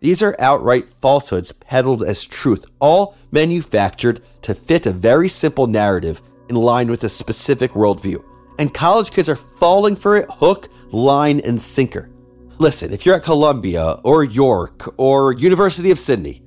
These 0.00 0.22
are 0.22 0.36
outright 0.38 0.86
falsehoods 0.86 1.50
peddled 1.50 2.02
as 2.02 2.26
truth, 2.26 2.66
all 2.78 3.16
manufactured 3.30 4.20
to 4.42 4.54
fit 4.54 4.84
a 4.84 4.92
very 4.92 5.28
simple 5.28 5.66
narrative 5.66 6.20
in 6.50 6.56
line 6.56 6.90
with 6.90 7.04
a 7.04 7.08
specific 7.08 7.70
worldview. 7.70 8.22
And 8.58 8.74
college 8.74 9.12
kids 9.12 9.30
are 9.30 9.36
falling 9.36 9.96
for 9.96 10.18
it 10.18 10.26
hook, 10.28 10.68
line, 10.92 11.40
and 11.40 11.58
sinker. 11.58 12.10
Listen, 12.58 12.92
if 12.92 13.06
you're 13.06 13.14
at 13.14 13.22
Columbia 13.22 13.92
or 14.04 14.24
York 14.24 14.92
or 14.98 15.32
University 15.32 15.90
of 15.90 15.98
Sydney, 15.98 16.41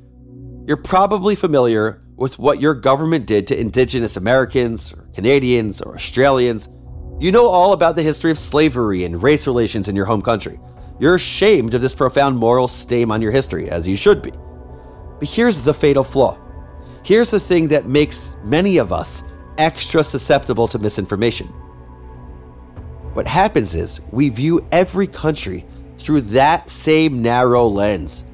you're 0.68 0.78
probably 0.78 1.36
familiar 1.36 2.02
with 2.16 2.40
what 2.40 2.62
your 2.62 2.74
government 2.74 3.28
did 3.28 3.46
to 3.48 3.60
Indigenous 3.60 4.18
Americans, 4.18 4.94
or 4.94 5.08
Canadians, 5.14 5.82
or 5.82 5.96
Australians. 5.96 6.70
You 7.20 7.32
know 7.32 7.46
all 7.48 7.74
about 7.74 7.96
the 7.96 8.02
history 8.02 8.32
of 8.32 8.38
slavery 8.38 9.04
and 9.04 9.22
race 9.22 9.48
relations 9.48 9.90
in 9.90 9.96
your 9.96 10.06
home 10.06 10.22
country. 10.22 10.60
You're 11.00 11.16
ashamed 11.16 11.74
of 11.74 11.82
this 11.82 11.94
profound 11.94 12.38
moral 12.38 12.68
stain 12.68 13.12
on 13.12 13.22
your 13.22 13.32
history, 13.32 13.70
as 13.70 13.88
you 13.88 13.96
should 13.96 14.22
be. 14.22 14.32
But 14.32 15.30
here's 15.30 15.64
the 15.64 15.74
fatal 15.74 16.04
flaw. 16.04 16.40
Here's 17.04 17.32
the 17.32 17.40
thing 17.40 17.68
that 17.68 17.86
makes 17.86 18.36
many 18.44 18.78
of 18.78 18.92
us 18.92 19.24
extra 19.58 20.04
susceptible 20.04 20.68
to 20.70 20.80
misinformation. 20.80 21.48
What 23.14 23.28
happens 23.28 23.76
is 23.76 24.02
we 24.12 24.30
view 24.30 24.66
every 24.72 25.08
country 25.08 25.66
through 26.00 26.22
that 26.22 26.70
same 26.70 27.22
narrow 27.22 27.68
lens. 27.68 28.26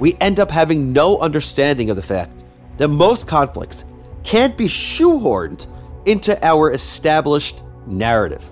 We 0.00 0.16
end 0.20 0.40
up 0.40 0.50
having 0.50 0.92
no 0.94 1.18
understanding 1.18 1.90
of 1.90 1.96
the 1.96 2.02
fact 2.02 2.44
that 2.78 2.88
most 2.88 3.28
conflicts 3.28 3.84
can't 4.24 4.56
be 4.56 4.64
shoehorned 4.64 5.66
into 6.06 6.42
our 6.44 6.72
established 6.72 7.62
narrative. 7.86 8.50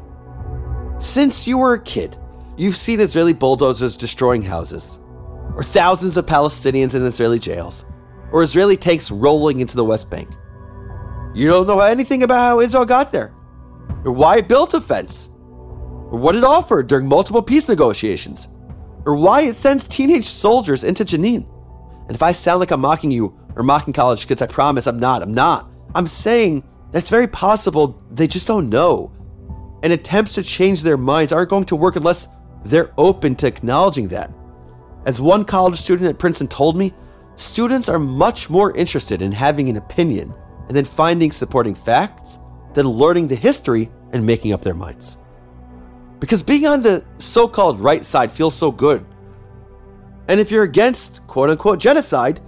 Since 0.99 1.49
you 1.49 1.57
were 1.57 1.73
a 1.73 1.83
kid, 1.83 2.19
you've 2.59 2.77
seen 2.77 3.01
Israeli 3.01 3.33
bulldozers 3.33 3.97
destroying 3.97 4.43
houses, 4.43 4.99
or 5.57 5.63
thousands 5.63 6.19
of 6.19 6.27
Palestinians 6.27 6.95
in 6.95 7.05
Israeli 7.07 7.39
jails, 7.39 7.87
or 8.31 8.43
Israeli 8.43 8.77
tanks 8.77 9.11
rolling 9.11 9.61
into 9.61 9.75
the 9.75 9.85
West 9.85 10.11
Bank. 10.11 10.29
You 11.35 11.49
don't 11.49 11.67
know 11.67 11.81
anything 11.81 12.25
about 12.25 12.41
how 12.41 12.61
Israel 12.61 12.85
got 12.85 13.11
there, 13.11 13.33
or 14.05 14.13
why 14.13 14.37
it 14.37 14.49
built 14.49 14.75
a 14.75 14.83
fence, 14.83 15.31
or 16.11 16.19
what 16.19 16.37
it 16.37 16.45
offered 16.45 16.89
during 16.89 17.07
multiple 17.07 17.43
peace 17.43 17.69
negotiations, 17.69 18.49
or 19.09 19.17
why 19.17 19.41
it 19.41 19.55
sends 19.55 19.89
teenage 19.89 20.27
soldiers 20.27 20.85
into 20.85 21.05
Jenin. 21.05 21.45
And 22.07 22.15
if 22.15 22.23
I 22.23 22.31
sound 22.31 22.61
like 22.61 22.71
I'm 22.71 22.83
mocking 22.83 23.11
you, 23.11 23.37
or 23.59 23.65
mocking 23.65 23.93
college 23.93 24.27
kids. 24.27 24.41
I 24.41 24.47
promise 24.47 24.87
I'm 24.87 25.01
not. 25.01 25.21
I'm 25.21 25.35
not. 25.35 25.69
I'm 25.95 26.07
saying 26.07 26.63
that's 26.93 27.11
very 27.11 27.27
possible 27.27 28.01
they 28.11 28.27
just 28.27 28.47
don't 28.47 28.71
know. 28.71 29.13
And 29.83 29.93
attempts 29.93 30.35
to 30.37 30.43
change 30.43 30.83
their 30.83 30.97
minds 30.97 31.33
aren't 31.33 31.51
going 31.51 31.65
to 31.65 31.77
work 31.77 31.97
unless 31.97 32.29
they're 32.65 32.95
open 32.97 33.35
to 33.37 33.47
acknowledging 33.47 34.09
that. 34.09 34.33
As 35.07 35.21
one 35.21 35.45
college 35.45 35.77
student 35.77 36.09
at 36.09 36.19
Princeton 36.19 36.49
told 36.49 36.77
me, 36.77 36.95
students 37.35 37.89
are 37.89 37.99
much 37.99 38.49
more 38.49 38.77
interested 38.77 39.23
in 39.23 39.33
having 39.33 39.69
an 39.69 39.77
opinion 39.77 40.33
and 40.69 40.77
then 40.77 40.85
finding 40.85 41.33
supporting 41.33 41.75
facts 41.75 42.39
than 42.75 42.87
learning 42.87 43.27
the 43.27 43.35
history 43.35 43.91
and 44.13 44.25
making 44.25 44.53
up 44.53 44.63
their 44.63 44.75
minds. 44.75 45.19
Because 46.21 46.43
being 46.43 46.67
on 46.67 46.83
the 46.83 47.05
so 47.19 47.47
called 47.47 47.81
right 47.81 48.05
side 48.05 48.33
feels 48.33 48.55
so 48.55 48.73
good. 48.73 49.05
And 50.29 50.39
if 50.41 50.51
you're 50.51 50.65
against 50.65 51.27
quote 51.27 51.51
unquote 51.51 51.81
genocide, 51.81 52.41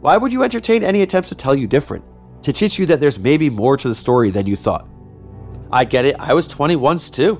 why 0.00 0.16
would 0.16 0.32
you 0.32 0.42
entertain 0.42 0.82
any 0.82 1.02
attempts 1.02 1.28
to 1.28 1.34
tell 1.34 1.54
you 1.54 1.66
different? 1.66 2.04
To 2.42 2.52
teach 2.52 2.78
you 2.78 2.86
that 2.86 3.00
there's 3.00 3.18
maybe 3.18 3.48
more 3.48 3.76
to 3.76 3.88
the 3.88 3.94
story 3.94 4.30
than 4.30 4.46
you 4.46 4.56
thought? 4.56 4.88
I 5.70 5.84
get 5.84 6.04
it, 6.04 6.16
I 6.18 6.34
was 6.34 6.48
20 6.48 6.76
once 6.76 7.08
too. 7.08 7.36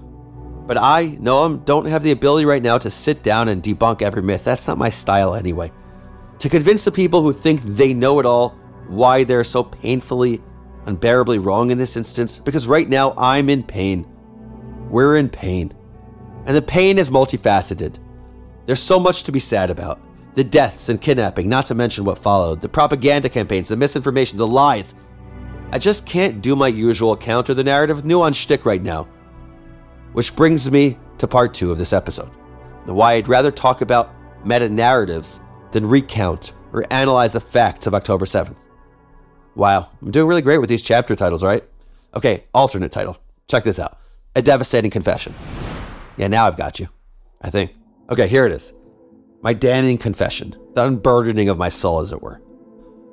But 0.66 0.78
I, 0.78 1.16
Noam, 1.20 1.64
don't 1.64 1.86
have 1.86 2.04
the 2.04 2.12
ability 2.12 2.46
right 2.46 2.62
now 2.62 2.78
to 2.78 2.90
sit 2.90 3.22
down 3.22 3.48
and 3.48 3.62
debunk 3.62 4.00
every 4.00 4.22
myth. 4.22 4.44
That's 4.44 4.68
not 4.68 4.78
my 4.78 4.90
style 4.90 5.34
anyway. 5.34 5.72
To 6.38 6.48
convince 6.48 6.84
the 6.84 6.92
people 6.92 7.20
who 7.20 7.32
think 7.32 7.60
they 7.62 7.92
know 7.92 8.20
it 8.20 8.26
all 8.26 8.50
why 8.88 9.24
they're 9.24 9.44
so 9.44 9.64
painfully, 9.64 10.40
unbearably 10.86 11.38
wrong 11.38 11.70
in 11.70 11.78
this 11.78 11.96
instance, 11.96 12.38
because 12.38 12.66
right 12.66 12.88
now 12.88 13.14
I'm 13.16 13.48
in 13.48 13.62
pain. 13.62 14.06
We're 14.92 15.16
in 15.16 15.30
pain. 15.30 15.72
And 16.44 16.54
the 16.54 16.62
pain 16.62 16.99
is 16.99 17.08
multifaceted. 17.08 17.99
There's 18.66 18.78
so 18.78 19.00
much 19.00 19.25
to 19.25 19.32
be 19.32 19.38
sad 19.38 19.70
about 19.70 19.99
the 20.34 20.44
deaths 20.44 20.88
and 20.90 21.00
kidnapping, 21.00 21.49
not 21.49 21.66
to 21.66 21.75
mention 21.75 22.04
what 22.04 22.18
followed, 22.18 22.61
the 22.61 22.68
propaganda 22.68 23.28
campaigns, 23.28 23.68
the 23.68 23.76
misinformation, 23.76 24.38
the 24.38 24.46
lies. 24.46 24.94
I 25.72 25.78
just 25.78 26.06
can't 26.06 26.42
do 26.42 26.54
my 26.54 26.68
usual 26.68 27.16
counter 27.16 27.54
the 27.54 27.64
narrative 27.64 28.04
nuance 28.04 28.37
shtick 28.37 28.66
right 28.66 28.82
now. 28.82 29.08
Which 30.12 30.37
brings 30.37 30.70
me 30.70 30.99
to 31.18 31.26
part 31.26 31.54
two 31.54 31.72
of 31.72 31.78
this 31.78 31.94
episode. 31.94 32.30
The 32.87 32.94
why 32.94 33.14
I'd 33.14 33.28
rather 33.28 33.50
talk 33.50 33.80
about 33.80 34.11
meta 34.44 34.68
narratives 34.68 35.40
than 35.70 35.87
recount 35.87 36.52
or 36.72 36.84
analyze 36.90 37.32
the 37.32 37.40
facts 37.40 37.87
of 37.87 37.94
October 37.94 38.26
7th. 38.26 38.56
Wow, 39.54 39.90
I'm 40.02 40.11
doing 40.11 40.28
really 40.28 40.42
great 40.42 40.58
with 40.58 40.68
these 40.68 40.82
chapter 40.82 41.16
titles, 41.16 41.42
right? 41.42 41.64
Okay, 42.14 42.44
alternate 42.52 42.92
title. 42.92 43.16
Check 43.49 43.64
this 43.64 43.78
out 43.78 44.01
A 44.34 44.40
Devastating 44.40 44.90
Confession. 44.90 45.34
Yeah, 46.16 46.28
now 46.28 46.46
I've 46.46 46.56
got 46.56 46.80
you. 46.80 46.88
I 47.42 47.50
think. 47.50 47.74
Okay, 48.10 48.28
here 48.28 48.46
it 48.46 48.52
is 48.52 48.72
my 49.42 49.52
damning 49.52 49.98
confession, 49.98 50.54
the 50.74 50.86
unburdening 50.86 51.48
of 51.48 51.58
my 51.58 51.68
soul, 51.68 51.98
as 51.98 52.12
it 52.12 52.22
were. 52.22 52.40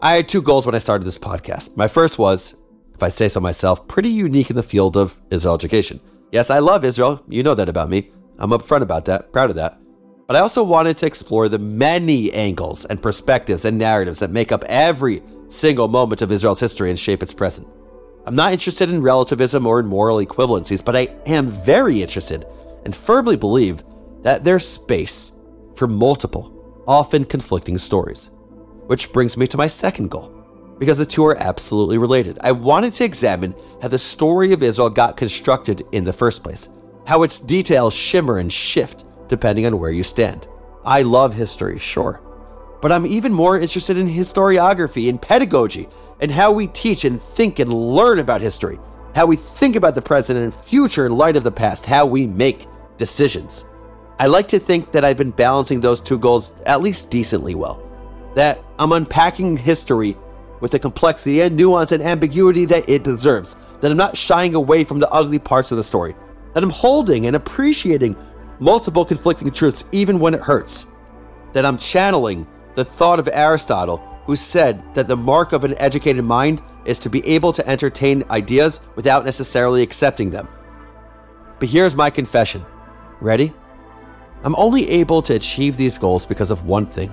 I 0.01 0.13
had 0.13 0.29
two 0.29 0.41
goals 0.43 0.65
when 0.65 0.75
I 0.75 0.79
started 0.79 1.05
this 1.05 1.17
podcast. 1.17 1.75
My 1.75 1.87
first 1.87 2.19
was, 2.19 2.55
if 2.93 3.01
I 3.01 3.09
say 3.09 3.27
so 3.27 3.39
myself, 3.39 3.87
pretty 3.87 4.09
unique 4.09 4.51
in 4.51 4.55
the 4.55 4.63
field 4.63 4.95
of 4.95 5.19
Israel 5.31 5.55
education. 5.55 5.99
Yes, 6.31 6.51
I 6.51 6.59
love 6.59 6.85
Israel. 6.85 7.23
You 7.27 7.41
know 7.41 7.55
that 7.55 7.67
about 7.67 7.89
me. 7.89 8.11
I'm 8.37 8.51
upfront 8.51 8.83
about 8.83 9.05
that, 9.05 9.33
proud 9.33 9.49
of 9.49 9.55
that. 9.55 9.79
But 10.27 10.35
I 10.35 10.41
also 10.41 10.63
wanted 10.63 10.97
to 10.97 11.07
explore 11.07 11.49
the 11.49 11.57
many 11.57 12.31
angles 12.31 12.85
and 12.85 13.01
perspectives 13.01 13.65
and 13.65 13.77
narratives 13.77 14.19
that 14.19 14.29
make 14.29 14.51
up 14.51 14.63
every 14.65 15.23
single 15.47 15.87
moment 15.87 16.21
of 16.21 16.31
Israel's 16.31 16.59
history 16.59 16.91
and 16.91 16.99
shape 16.99 17.23
its 17.23 17.33
present. 17.33 17.67
I'm 18.29 18.35
not 18.35 18.53
interested 18.53 18.91
in 18.91 19.01
relativism 19.01 19.65
or 19.65 19.79
in 19.79 19.87
moral 19.87 20.19
equivalencies, 20.19 20.85
but 20.85 20.95
I 20.95 21.07
am 21.25 21.47
very 21.47 21.99
interested 22.03 22.45
and 22.85 22.95
firmly 22.95 23.35
believe 23.35 23.83
that 24.21 24.43
there's 24.43 24.67
space 24.67 25.31
for 25.73 25.87
multiple, 25.87 26.83
often 26.85 27.25
conflicting 27.25 27.79
stories. 27.79 28.29
which 28.85 29.11
brings 29.13 29.37
me 29.37 29.45
to 29.45 29.57
my 29.57 29.67
second 29.67 30.09
goal, 30.09 30.31
because 30.79 30.97
the 30.97 31.05
two 31.05 31.23
are 31.23 31.37
absolutely 31.37 31.99
related. 31.99 32.39
I 32.41 32.51
wanted 32.51 32.93
to 32.93 33.03
examine 33.03 33.53
how 33.81 33.87
the 33.87 33.99
story 33.99 34.51
of 34.51 34.63
Israel 34.63 34.89
got 34.89 35.15
constructed 35.15 35.83
in 35.91 36.03
the 36.03 36.13
first 36.13 36.43
place, 36.43 36.69
how 37.05 37.21
its 37.21 37.39
details 37.39 37.95
shimmer 37.95 38.39
and 38.39 38.51
shift 38.51 39.05
depending 39.27 39.67
on 39.67 39.77
where 39.77 39.91
you 39.91 40.01
stand. 40.01 40.47
I 40.85 41.03
love 41.03 41.35
history, 41.35 41.77
sure, 41.77 42.21
but 42.81 42.91
I'm 42.91 43.05
even 43.05 43.31
more 43.31 43.59
interested 43.59 43.95
in 43.97 44.07
historiography 44.07 45.07
and 45.07 45.21
pedagogy 45.21 45.87
and 46.19 46.31
how 46.31 46.51
we 46.51 46.67
teach 46.67 47.05
and 47.05 47.19
think 47.19 47.59
and 47.59 47.71
learn 47.71 48.19
about 48.19 48.41
history, 48.41 48.79
how 49.15 49.25
we 49.25 49.35
think 49.35 49.75
about 49.75 49.95
the 49.95 50.01
present 50.01 50.39
and 50.39 50.53
future 50.53 51.05
in 51.05 51.17
light 51.17 51.35
of 51.35 51.43
the 51.43 51.51
past, 51.51 51.85
how 51.85 52.05
we 52.05 52.27
make 52.27 52.67
decisions. 52.97 53.65
I 54.19 54.27
like 54.27 54.47
to 54.49 54.59
think 54.59 54.91
that 54.91 55.05
I've 55.05 55.17
been 55.17 55.31
balancing 55.31 55.79
those 55.79 56.01
two 56.01 56.19
goals 56.19 56.59
at 56.65 56.81
least 56.81 57.09
decently 57.09 57.55
well. 57.55 57.81
That 58.35 58.61
I'm 58.77 58.91
unpacking 58.91 59.57
history 59.57 60.17
with 60.59 60.71
the 60.71 60.79
complexity 60.79 61.41
and 61.41 61.55
nuance 61.55 61.93
and 61.93 62.03
ambiguity 62.03 62.65
that 62.65 62.89
it 62.89 63.03
deserves. 63.03 63.55
That 63.79 63.91
I'm 63.91 63.97
not 63.97 64.17
shying 64.17 64.55
away 64.55 64.83
from 64.83 64.99
the 64.99 65.09
ugly 65.09 65.39
parts 65.39 65.71
of 65.71 65.77
the 65.77 65.83
story. 65.83 66.15
That 66.53 66.63
I'm 66.63 66.69
holding 66.69 67.27
and 67.27 67.35
appreciating 67.35 68.17
multiple 68.59 69.05
conflicting 69.05 69.49
truths 69.51 69.85
even 69.93 70.19
when 70.19 70.33
it 70.33 70.41
hurts. 70.41 70.87
That 71.53 71.65
I'm 71.65 71.77
channeling 71.77 72.45
the 72.75 72.83
thought 72.83 73.19
of 73.19 73.29
Aristotle, 73.31 74.03
who 74.29 74.35
said 74.35 74.83
that 74.93 75.07
the 75.07 75.17
mark 75.17 75.53
of 75.53 75.63
an 75.63 75.73
educated 75.79 76.23
mind 76.23 76.61
is 76.85 76.99
to 76.99 77.09
be 77.09 77.25
able 77.25 77.51
to 77.51 77.67
entertain 77.67 78.23
ideas 78.29 78.79
without 78.95 79.25
necessarily 79.25 79.81
accepting 79.81 80.29
them. 80.29 80.47
But 81.57 81.67
here's 81.67 81.95
my 81.95 82.11
confession. 82.11 82.63
Ready? 83.21 83.51
I'm 84.43 84.55
only 84.55 84.87
able 84.87 85.23
to 85.23 85.33
achieve 85.33 85.77
these 85.77 85.97
goals 85.97 86.27
because 86.27 86.51
of 86.51 86.67
one 86.67 86.85
thing. 86.85 87.11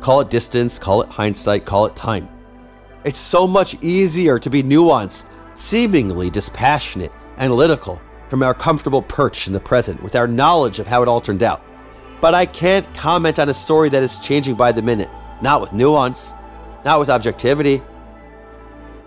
Call 0.00 0.20
it 0.20 0.28
distance, 0.28 0.78
call 0.78 1.00
it 1.00 1.08
hindsight, 1.08 1.64
call 1.64 1.86
it 1.86 1.96
time. 1.96 2.28
It's 3.06 3.18
so 3.18 3.46
much 3.46 3.82
easier 3.82 4.38
to 4.38 4.50
be 4.50 4.62
nuanced, 4.62 5.30
seemingly 5.54 6.28
dispassionate, 6.28 7.10
analytical, 7.38 8.02
from 8.28 8.42
our 8.42 8.52
comfortable 8.52 9.00
perch 9.00 9.46
in 9.46 9.54
the 9.54 9.60
present 9.60 10.02
with 10.02 10.14
our 10.14 10.28
knowledge 10.28 10.78
of 10.78 10.86
how 10.86 11.02
it 11.02 11.08
all 11.08 11.22
turned 11.22 11.42
out. 11.42 11.64
But 12.20 12.34
I 12.34 12.44
can't 12.44 12.86
comment 12.94 13.38
on 13.38 13.48
a 13.48 13.54
story 13.54 13.88
that 13.88 14.02
is 14.02 14.18
changing 14.18 14.56
by 14.56 14.72
the 14.72 14.82
minute, 14.82 15.08
not 15.40 15.62
with 15.62 15.72
nuance, 15.72 16.34
not 16.84 16.98
with 16.98 17.10
objectivity, 17.10 17.82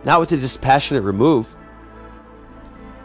not 0.03 0.19
with 0.19 0.31
a 0.31 0.37
dispassionate 0.37 1.03
remove. 1.03 1.55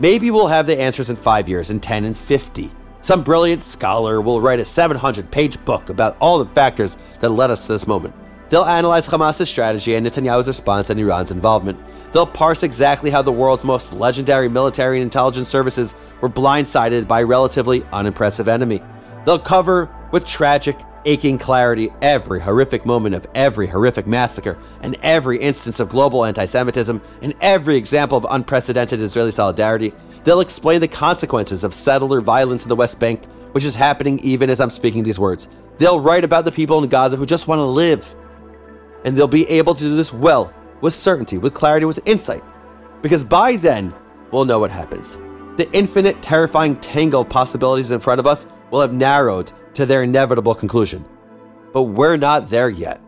Maybe 0.01 0.31
we'll 0.31 0.47
have 0.47 0.67
the 0.67 0.79
answers 0.79 1.11
in 1.11 1.17
five 1.17 1.49
years, 1.49 1.71
in 1.71 1.81
10, 1.81 2.05
and 2.05 2.17
50. 2.17 2.73
Some 3.01 3.23
brilliant 3.23 3.63
scholar 3.63 4.21
will 4.21 4.41
write 4.41 4.61
a 4.61 4.65
700 4.65 5.31
page 5.31 5.65
book 5.65 5.89
about 5.89 6.17
all 6.21 6.39
the 6.39 6.51
factors 6.53 6.97
that 7.21 7.31
led 7.31 7.51
us 7.51 7.67
to 7.67 7.73
this 7.73 7.87
moment. 7.87 8.15
They'll 8.51 8.65
analyze 8.65 9.07
Hamas's 9.07 9.51
strategy 9.51 9.95
and 9.95 10.07
Netanyahu's 10.07 10.47
response 10.47 10.91
and 10.91 10.99
Iran's 10.99 11.31
involvement. 11.31 11.79
They'll 12.13 12.27
parse 12.27 12.63
exactly 12.63 13.11
how 13.11 13.21
the 13.21 13.33
world's 13.33 13.65
most 13.65 13.93
legendary 13.93 14.49
military 14.49 14.99
and 14.99 15.03
intelligence 15.03 15.49
services 15.49 15.95
were 16.21 16.31
blindsided 16.31 17.07
by 17.07 17.21
a 17.21 17.27
relatively 17.27 17.85
unimpressive 17.93 18.49
enemy. 18.49 18.81
They'll 19.27 19.39
cover 19.39 19.95
with 20.13 20.25
tragic, 20.25 20.79
aching 21.05 21.39
clarity 21.39 21.91
every 22.03 22.41
horrific 22.41 22.85
moment 22.85 23.15
of 23.15 23.27
every 23.35 23.67
horrific 23.67 24.07
massacre 24.07 24.59
and 24.83 24.97
every 25.03 25.39
instance 25.39 25.81
of 25.81 25.89
global 25.89 26.25
anti 26.25 26.45
Semitism 26.45 27.01
and 27.23 27.35
every 27.41 27.77
example 27.77 28.19
of 28.19 28.27
unprecedented 28.31 29.01
Israeli 29.01 29.31
solidarity. 29.31 29.93
They'll 30.25 30.41
explain 30.41 30.81
the 30.81 30.89
consequences 30.89 31.65
of 31.65 31.75
settler 31.75 32.21
violence 32.21 32.65
in 32.65 32.69
the 32.69 32.77
West 32.77 33.01
Bank, 33.01 33.25
which 33.53 33.65
is 33.65 33.75
happening 33.75 34.19
even 34.21 34.51
as 34.51 34.61
I'm 34.61 34.71
speaking 34.71 35.03
these 35.03 35.19
words. 35.19 35.49
They'll 35.79 36.01
write 36.01 36.25
about 36.25 36.45
the 36.45 36.53
people 36.53 36.83
in 36.83 36.89
Gaza 36.89 37.17
who 37.17 37.27
just 37.27 37.49
want 37.49 37.61
to 37.61 37.65
live 37.65 38.15
and 39.05 39.17
they'll 39.17 39.29
be 39.29 39.49
able 39.49 39.75
to 39.75 39.85
do 39.85 39.97
this 39.97 40.13
well, 40.13 40.53
with 40.81 40.93
certainty, 40.93 41.39
with 41.39 41.55
clarity, 41.55 41.87
with 41.87 42.07
insight. 42.07 42.43
Because 43.03 43.23
by 43.23 43.57
then, 43.57 43.95
we'll 44.31 44.45
know 44.45 44.59
what 44.59 44.71
happens. 44.71 45.17
The 45.57 45.69
infinite, 45.73 46.21
terrifying 46.23 46.77
tangle 46.77 47.23
of 47.23 47.29
possibilities 47.29 47.91
in 47.91 48.01
front 48.01 48.21
of 48.21 48.27
us 48.27 48.47
will 48.71 48.81
have 48.81 48.93
narrowed 48.93 49.53
to 49.75 49.87
their 49.87 50.03
inevitable 50.03 50.55
conclusion. 50.55 51.05
But 51.73 51.85
we're 51.85 52.17
not 52.17 52.49
there 52.49 52.71
yet. 52.71 53.01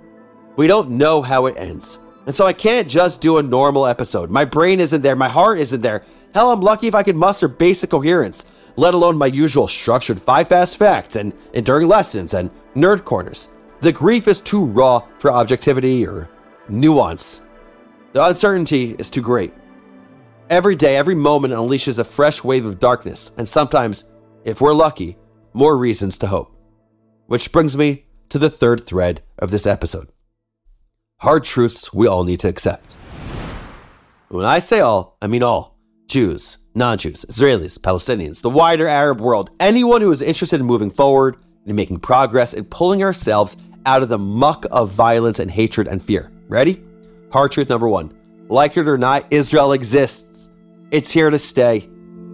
We 0.56 0.66
don't 0.66 0.90
know 0.90 1.22
how 1.22 1.46
it 1.46 1.56
ends. 1.56 1.98
And 2.26 2.34
so 2.34 2.46
I 2.46 2.52
can't 2.52 2.88
just 2.88 3.20
do 3.20 3.38
a 3.38 3.42
normal 3.42 3.86
episode. 3.86 4.30
My 4.30 4.44
brain 4.44 4.80
isn't 4.80 5.02
there, 5.02 5.16
my 5.16 5.28
heart 5.28 5.58
isn't 5.58 5.80
there. 5.80 6.04
Hell, 6.34 6.52
I'm 6.52 6.60
lucky 6.60 6.86
if 6.86 6.94
I 6.94 7.02
can 7.02 7.16
muster 7.16 7.48
basic 7.48 7.90
coherence, 7.90 8.44
let 8.76 8.94
alone 8.94 9.16
my 9.16 9.26
usual 9.26 9.66
structured 9.66 10.20
five 10.20 10.48
fast 10.48 10.76
facts 10.76 11.16
and 11.16 11.32
enduring 11.54 11.88
lessons 11.88 12.34
and 12.34 12.50
nerd 12.76 13.04
corners. 13.04 13.48
The 13.80 13.92
grief 13.92 14.28
is 14.28 14.40
too 14.40 14.66
raw 14.66 15.02
for 15.18 15.32
objectivity 15.32 16.06
or 16.06 16.28
nuance. 16.68 17.40
The 18.12 18.24
uncertainty 18.24 18.94
is 18.98 19.08
too 19.10 19.22
great. 19.22 19.52
Every 20.50 20.76
day, 20.76 20.96
every 20.96 21.14
moment 21.14 21.54
unleashes 21.54 21.98
a 21.98 22.04
fresh 22.04 22.44
wave 22.44 22.66
of 22.66 22.80
darkness, 22.80 23.32
and 23.38 23.46
sometimes, 23.46 24.04
if 24.44 24.60
we're 24.60 24.74
lucky, 24.74 25.16
more 25.52 25.76
reasons 25.76 26.18
to 26.18 26.26
hope. 26.26 26.56
Which 27.26 27.52
brings 27.52 27.76
me 27.76 28.06
to 28.28 28.38
the 28.38 28.50
third 28.50 28.84
thread 28.84 29.22
of 29.38 29.50
this 29.50 29.66
episode 29.66 30.08
hard 31.20 31.44
truths 31.44 31.92
we 31.92 32.06
all 32.06 32.24
need 32.24 32.40
to 32.40 32.48
accept. 32.48 32.94
When 34.28 34.46
I 34.46 34.58
say 34.58 34.80
all, 34.80 35.18
I 35.20 35.26
mean 35.26 35.42
all 35.42 35.76
Jews, 36.08 36.58
non 36.74 36.98
Jews, 36.98 37.24
Israelis, 37.28 37.78
Palestinians, 37.78 38.42
the 38.42 38.50
wider 38.50 38.88
Arab 38.88 39.20
world, 39.20 39.50
anyone 39.60 40.00
who 40.00 40.10
is 40.10 40.22
interested 40.22 40.60
in 40.60 40.66
moving 40.66 40.90
forward, 40.90 41.36
in 41.66 41.76
making 41.76 42.00
progress, 42.00 42.54
and 42.54 42.68
pulling 42.70 43.02
ourselves 43.02 43.56
out 43.86 44.02
of 44.02 44.08
the 44.08 44.18
muck 44.18 44.66
of 44.70 44.90
violence 44.90 45.38
and 45.38 45.50
hatred 45.50 45.88
and 45.88 46.02
fear. 46.02 46.30
Ready? 46.48 46.82
Hard 47.32 47.52
truth 47.52 47.68
number 47.68 47.88
one. 47.88 48.12
Like 48.48 48.76
it 48.76 48.88
or 48.88 48.98
not, 48.98 49.26
Israel 49.30 49.72
exists. 49.72 50.50
It's 50.90 51.12
here 51.12 51.30
to 51.30 51.38
stay. 51.38 51.88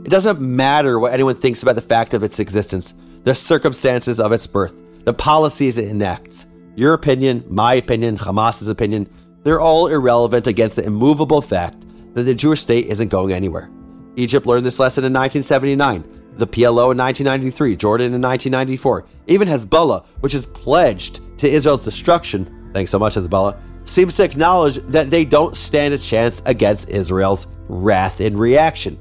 It 0.05 0.11
doesn't 0.11 0.41
matter 0.41 0.99
what 0.99 1.13
anyone 1.13 1.35
thinks 1.35 1.63
about 1.63 1.75
the 1.75 1.83
fact 1.83 2.15
of 2.15 2.23
its 2.23 2.39
existence, 2.39 2.95
the 3.27 3.35
circumstances 3.35 4.21
of 4.21 4.31
its 4.31 4.47
birth, 4.47 4.85
the 5.05 5.13
policies 5.13 5.79
it 5.79 5.89
enacts. 5.89 6.47
Your 6.77 6.95
opinion, 6.95 7.45
my 7.49 7.75
opinion, 7.75 8.17
Hamas's 8.17 8.69
opinion, 8.69 9.09
they're 9.43 9.61
all 9.61 9.89
irrelevant 9.89 10.47
against 10.47 10.77
the 10.77 10.85
immovable 10.85 11.43
fact 11.43 11.87
that 12.15 12.23
the 12.23 12.35
Jewish 12.37 12.61
state 12.61 12.87
isn't 12.87 13.09
going 13.09 13.33
anywhere. 13.33 13.69
Egypt 14.15 14.47
learned 14.47 14.65
this 14.65 14.79
lesson 14.79 15.05
in 15.05 15.13
1979 15.13 16.05
the 16.37 16.47
PLO 16.47 16.93
in 16.93 16.99
1993, 16.99 17.77
Jordan 17.77 18.15
in 18.15 18.21
1994, 18.21 19.07
even 19.27 19.49
Hezbollah, 19.49 20.05
which 20.21 20.35
is 20.35 20.45
pledged 20.47 21.21
to 21.39 21.49
Israel's 21.49 21.83
destruction, 21.83 22.71
thanks 22.75 22.91
so 22.91 22.99
much, 22.99 23.15
Hezbollah, 23.15 23.59
seems 23.87 24.17
to 24.17 24.25
acknowledge 24.25 24.77
that 24.89 25.11
they 25.11 25.25
don't 25.25 25.57
stand 25.57 25.95
a 25.95 25.99
chance 25.99 26.43
against 26.45 26.91
Israel's 26.91 27.47
wrath 27.69 28.21
in 28.21 28.37
reaction. 28.37 28.99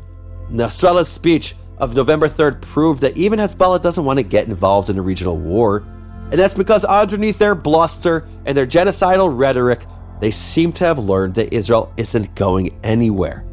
Nasrallah's 0.50 1.10
speech 1.10 1.56
of 1.78 1.96
November 1.96 2.28
3rd 2.28 2.62
proved 2.62 3.02
that 3.02 3.18
even 3.18 3.40
Hezbollah 3.40 3.82
doesn't 3.82 4.06
want 4.06 4.20
to 4.20 4.24
get 4.24 4.48
involved 4.48 4.90
in 4.90 4.98
a 4.98 5.02
regional 5.02 5.38
war. 5.38 5.84
And 6.32 6.34
that's 6.34 6.54
because 6.54 6.86
underneath 6.86 7.38
their 7.38 7.56
bluster 7.56 8.28
and 8.46 8.58
their 8.58 8.66
genocidal 8.66 9.38
rhetoric, 9.38 9.86
they 10.22 10.32
seem 10.32 10.72
to 10.74 10.86
have 10.86 10.98
learned 10.98 11.36
that 11.36 11.54
Israel 11.54 11.94
isn't 11.98 12.36
going 12.36 12.78
anywhere. 12.84 13.46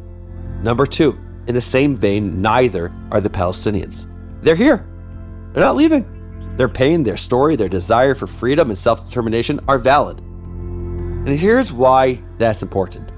Number 0.61 0.85
two, 0.85 1.19
in 1.47 1.55
the 1.55 1.61
same 1.61 1.95
vein, 1.95 2.41
neither 2.41 2.91
are 3.11 3.21
the 3.21 3.29
Palestinians. 3.29 4.09
They're 4.41 4.55
here. 4.55 4.87
They're 5.51 5.63
not 5.63 5.75
leaving. 5.75 6.09
Their 6.55 6.69
pain, 6.69 7.03
their 7.03 7.17
story, 7.17 7.55
their 7.55 7.69
desire 7.69 8.15
for 8.15 8.27
freedom 8.27 8.69
and 8.69 8.77
self 8.77 9.05
determination 9.07 9.59
are 9.67 9.77
valid. 9.77 10.19
And 10.19 11.29
here's 11.29 11.71
why 11.71 12.21
that's 12.37 12.63
important. 12.63 13.11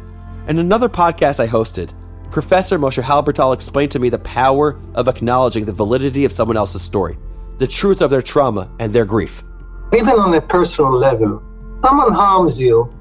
In 0.47 0.59
another 0.59 0.89
podcast 0.89 1.39
I 1.39 1.47
hosted, 1.47 1.91
Professor 2.35 2.77
Moshe 2.77 3.01
Halbertal 3.01 3.53
explained 3.53 3.91
to 3.91 3.99
me 3.99 4.09
the 4.09 4.19
power 4.19 4.77
of 4.93 5.07
acknowledging 5.07 5.63
the 5.63 5.71
validity 5.71 6.25
of 6.25 6.33
someone 6.33 6.57
else's 6.57 6.81
story, 6.81 7.17
the 7.59 7.65
truth 7.65 8.01
of 8.01 8.09
their 8.09 8.21
trauma 8.21 8.69
and 8.77 8.91
their 8.91 9.05
grief. 9.05 9.41
Even 9.93 10.19
on 10.19 10.33
a 10.33 10.41
personal 10.41 10.91
level, 10.91 11.41
someone 11.81 12.11
harms 12.11 12.59
you, 12.59 12.93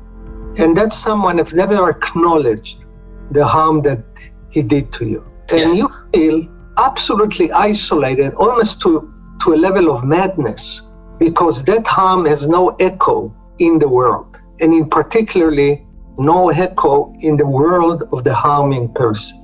and 0.58 0.76
that 0.76 0.92
someone 0.92 1.38
has 1.38 1.52
never 1.52 1.90
acknowledged 1.90 2.84
the 3.32 3.44
harm 3.44 3.82
that 3.82 4.04
he 4.50 4.62
did 4.62 4.92
to 4.92 5.04
you. 5.04 5.26
And 5.50 5.76
you 5.76 5.88
feel 6.12 6.46
absolutely 6.78 7.50
isolated, 7.50 8.34
almost 8.34 8.82
to, 8.82 9.12
to 9.40 9.54
a 9.54 9.56
level 9.56 9.90
of 9.90 10.04
madness, 10.04 10.80
because 11.18 11.64
that 11.64 11.84
harm 11.88 12.24
has 12.26 12.48
no 12.48 12.68
echo 12.78 13.34
in 13.58 13.80
the 13.80 13.88
world, 13.88 14.38
and 14.60 14.72
in 14.72 14.88
particularly 14.88 15.84
no 16.18 16.50
echo 16.50 17.12
in 17.20 17.36
the 17.36 17.46
world 17.46 18.04
of 18.12 18.24
the 18.24 18.34
harming 18.34 18.88
person. 18.92 19.40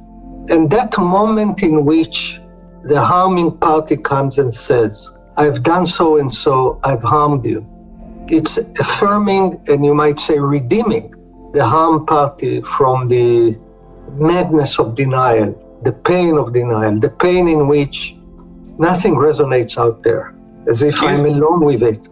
And 0.49 0.71
that 0.71 0.99
moment 0.99 1.63
in 1.63 1.85
which 1.85 2.41
the 2.83 3.01
harming 3.01 3.59
party 3.59 3.97
comes 3.97 4.39
and 4.39 4.53
says, 4.53 5.11
I've 5.37 5.63
done 5.63 5.87
so 5.87 6.19
and 6.19 6.33
so, 6.33 6.81
I've 6.85 7.03
harmed 7.03 7.45
you. 7.47 7.67
It's 8.29 8.59
affirming 8.59 9.61
and 9.69 9.85
you 9.85 9.95
might 9.95 10.19
say 10.19 10.39
redeeming 10.39 11.15
the 11.53 11.65
harm 11.65 12.07
party 12.07 12.61
from 12.63 13.09
the 13.09 13.59
madness 14.13 14.79
of 14.79 14.95
denial, 14.95 15.55
the 15.83 15.93
pain 15.93 16.37
of 16.37 16.53
denial, 16.53 16.99
the 16.99 17.11
pain 17.11 17.49
in 17.49 17.67
which 17.69 18.17
nothing 18.79 19.15
resonates 19.15 19.77
out 19.77 20.03
there, 20.03 20.35
as 20.69 20.83
if 20.83 21.03
I'm 21.03 21.25
alone 21.27 21.65
with 21.65 21.83
it. 21.83 22.07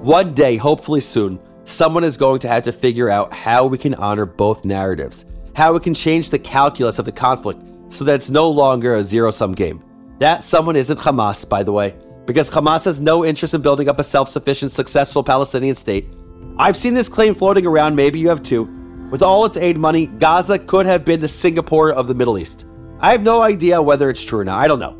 One 0.00 0.32
day, 0.32 0.56
hopefully 0.56 1.00
soon, 1.00 1.40
someone 1.68 2.02
is 2.02 2.16
going 2.16 2.38
to 2.40 2.48
have 2.48 2.62
to 2.62 2.72
figure 2.72 3.10
out 3.10 3.32
how 3.32 3.66
we 3.66 3.76
can 3.76 3.94
honor 3.96 4.24
both 4.24 4.64
narratives, 4.64 5.26
how 5.54 5.74
we 5.74 5.80
can 5.80 5.92
change 5.92 6.30
the 6.30 6.38
calculus 6.38 6.98
of 6.98 7.04
the 7.04 7.12
conflict 7.12 7.60
so 7.88 8.04
that 8.04 8.14
it's 8.14 8.30
no 8.30 8.48
longer 8.48 8.96
a 8.96 9.02
zero 9.02 9.30
sum 9.30 9.54
game. 9.54 9.84
That 10.18 10.42
someone 10.42 10.76
isn't 10.76 10.98
Hamas, 10.98 11.46
by 11.46 11.62
the 11.62 11.72
way, 11.72 11.94
because 12.24 12.50
Hamas 12.50 12.86
has 12.86 13.00
no 13.00 13.24
interest 13.24 13.54
in 13.54 13.60
building 13.60 13.88
up 13.88 13.98
a 13.98 14.04
self 14.04 14.28
sufficient, 14.28 14.72
successful 14.72 15.22
Palestinian 15.22 15.74
state. 15.74 16.06
I've 16.58 16.76
seen 16.76 16.94
this 16.94 17.08
claim 17.08 17.34
floating 17.34 17.66
around, 17.66 17.94
maybe 17.94 18.18
you 18.18 18.30
have 18.30 18.42
too. 18.42 18.64
With 19.10 19.22
all 19.22 19.44
its 19.44 19.56
aid 19.56 19.76
money, 19.76 20.06
Gaza 20.06 20.58
could 20.58 20.86
have 20.86 21.04
been 21.04 21.20
the 21.20 21.28
Singapore 21.28 21.92
of 21.92 22.08
the 22.08 22.14
Middle 22.14 22.38
East. 22.38 22.66
I 23.00 23.12
have 23.12 23.22
no 23.22 23.42
idea 23.42 23.80
whether 23.80 24.10
it's 24.10 24.24
true 24.24 24.40
or 24.40 24.44
not, 24.44 24.58
I 24.58 24.68
don't 24.68 24.80
know. 24.80 24.94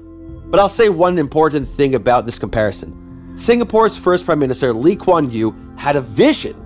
But 0.50 0.60
I'll 0.60 0.68
say 0.68 0.88
one 0.88 1.18
important 1.18 1.66
thing 1.66 1.94
about 1.94 2.26
this 2.26 2.38
comparison. 2.38 2.97
Singapore's 3.38 3.96
first 3.96 4.24
Prime 4.24 4.40
Minister, 4.40 4.72
Lee 4.72 4.96
Kuan 4.96 5.30
Yew, 5.30 5.54
had 5.76 5.94
a 5.94 6.00
vision. 6.00 6.56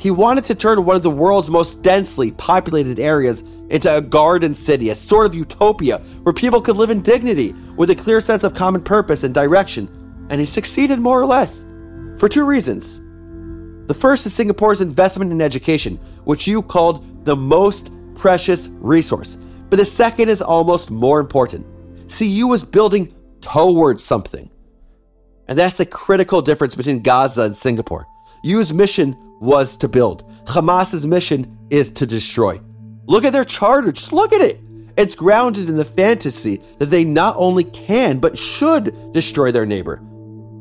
He 0.00 0.10
wanted 0.10 0.44
to 0.44 0.54
turn 0.54 0.82
one 0.82 0.96
of 0.96 1.02
the 1.02 1.10
world's 1.10 1.50
most 1.50 1.82
densely 1.82 2.30
populated 2.32 2.98
areas 2.98 3.42
into 3.68 3.94
a 3.94 4.00
garden 4.00 4.54
city, 4.54 4.88
a 4.88 4.94
sort 4.94 5.26
of 5.26 5.34
utopia 5.34 5.98
where 6.22 6.32
people 6.32 6.62
could 6.62 6.78
live 6.78 6.88
in 6.88 7.02
dignity 7.02 7.54
with 7.76 7.90
a 7.90 7.94
clear 7.94 8.22
sense 8.22 8.42
of 8.42 8.54
common 8.54 8.82
purpose 8.82 9.22
and 9.22 9.34
direction. 9.34 9.86
And 10.30 10.40
he 10.40 10.46
succeeded 10.46 10.98
more 10.98 11.20
or 11.20 11.26
less. 11.26 11.66
For 12.16 12.26
two 12.26 12.46
reasons. 12.46 13.00
The 13.86 13.94
first 13.94 14.24
is 14.24 14.32
Singapore's 14.32 14.80
investment 14.80 15.30
in 15.30 15.42
education, 15.42 15.96
which 16.24 16.46
Yew 16.46 16.62
called 16.62 17.26
the 17.26 17.36
most 17.36 17.92
precious 18.14 18.70
resource. 18.80 19.36
But 19.68 19.76
the 19.76 19.84
second 19.84 20.30
is 20.30 20.40
almost 20.40 20.90
more 20.90 21.20
important. 21.20 21.66
See, 22.10 22.30
Yew 22.30 22.48
was 22.48 22.62
building 22.62 23.14
towards 23.42 24.02
something. 24.02 24.48
And 25.48 25.58
that's 25.58 25.80
a 25.80 25.86
critical 25.86 26.42
difference 26.42 26.74
between 26.74 27.02
Gaza 27.02 27.42
and 27.42 27.54
Singapore. 27.56 28.08
Yew's 28.42 28.72
mission 28.72 29.16
was 29.40 29.76
to 29.78 29.88
build. 29.88 30.24
Hamas's 30.46 31.06
mission 31.06 31.58
is 31.70 31.90
to 31.90 32.06
destroy. 32.06 32.60
Look 33.06 33.24
at 33.24 33.32
their 33.32 33.44
charter, 33.44 33.92
just 33.92 34.12
look 34.12 34.32
at 34.32 34.40
it. 34.40 34.60
It's 34.96 35.14
grounded 35.14 35.68
in 35.68 35.76
the 35.76 35.84
fantasy 35.84 36.60
that 36.78 36.86
they 36.86 37.04
not 37.04 37.34
only 37.36 37.64
can, 37.64 38.18
but 38.18 38.38
should 38.38 39.12
destroy 39.12 39.50
their 39.50 39.66
neighbor. 39.66 40.00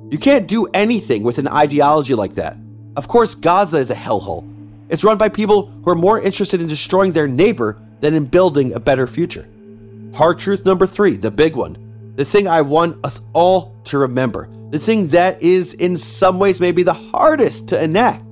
You 0.09 0.17
can't 0.17 0.47
do 0.47 0.67
anything 0.73 1.23
with 1.23 1.37
an 1.37 1.47
ideology 1.47 2.15
like 2.15 2.33
that. 2.35 2.57
Of 2.95 3.07
course, 3.07 3.35
Gaza 3.35 3.77
is 3.77 3.91
a 3.91 3.95
hellhole. 3.95 4.47
It's 4.89 5.03
run 5.03 5.17
by 5.17 5.29
people 5.29 5.67
who 5.67 5.91
are 5.91 5.95
more 5.95 6.21
interested 6.21 6.61
in 6.61 6.67
destroying 6.67 7.13
their 7.13 7.27
neighbor 7.27 7.79
than 7.99 8.13
in 8.13 8.25
building 8.25 8.73
a 8.73 8.79
better 8.79 9.07
future. 9.07 9.47
Hard 10.13 10.37
truth 10.39 10.65
number 10.65 10.85
three, 10.85 11.15
the 11.15 11.31
big 11.31 11.55
one. 11.55 12.13
The 12.15 12.25
thing 12.25 12.47
I 12.47 12.61
want 12.61 13.03
us 13.03 13.21
all 13.33 13.75
to 13.85 13.97
remember. 13.97 14.49
The 14.73 14.79
thing 14.79 15.09
that 15.09 15.43
is, 15.43 15.75
in 15.75 15.95
some 15.95 16.39
ways, 16.39 16.59
maybe 16.59 16.81
the 16.81 16.93
hardest 16.95 17.69
to 17.69 17.83
enact. 17.83 18.25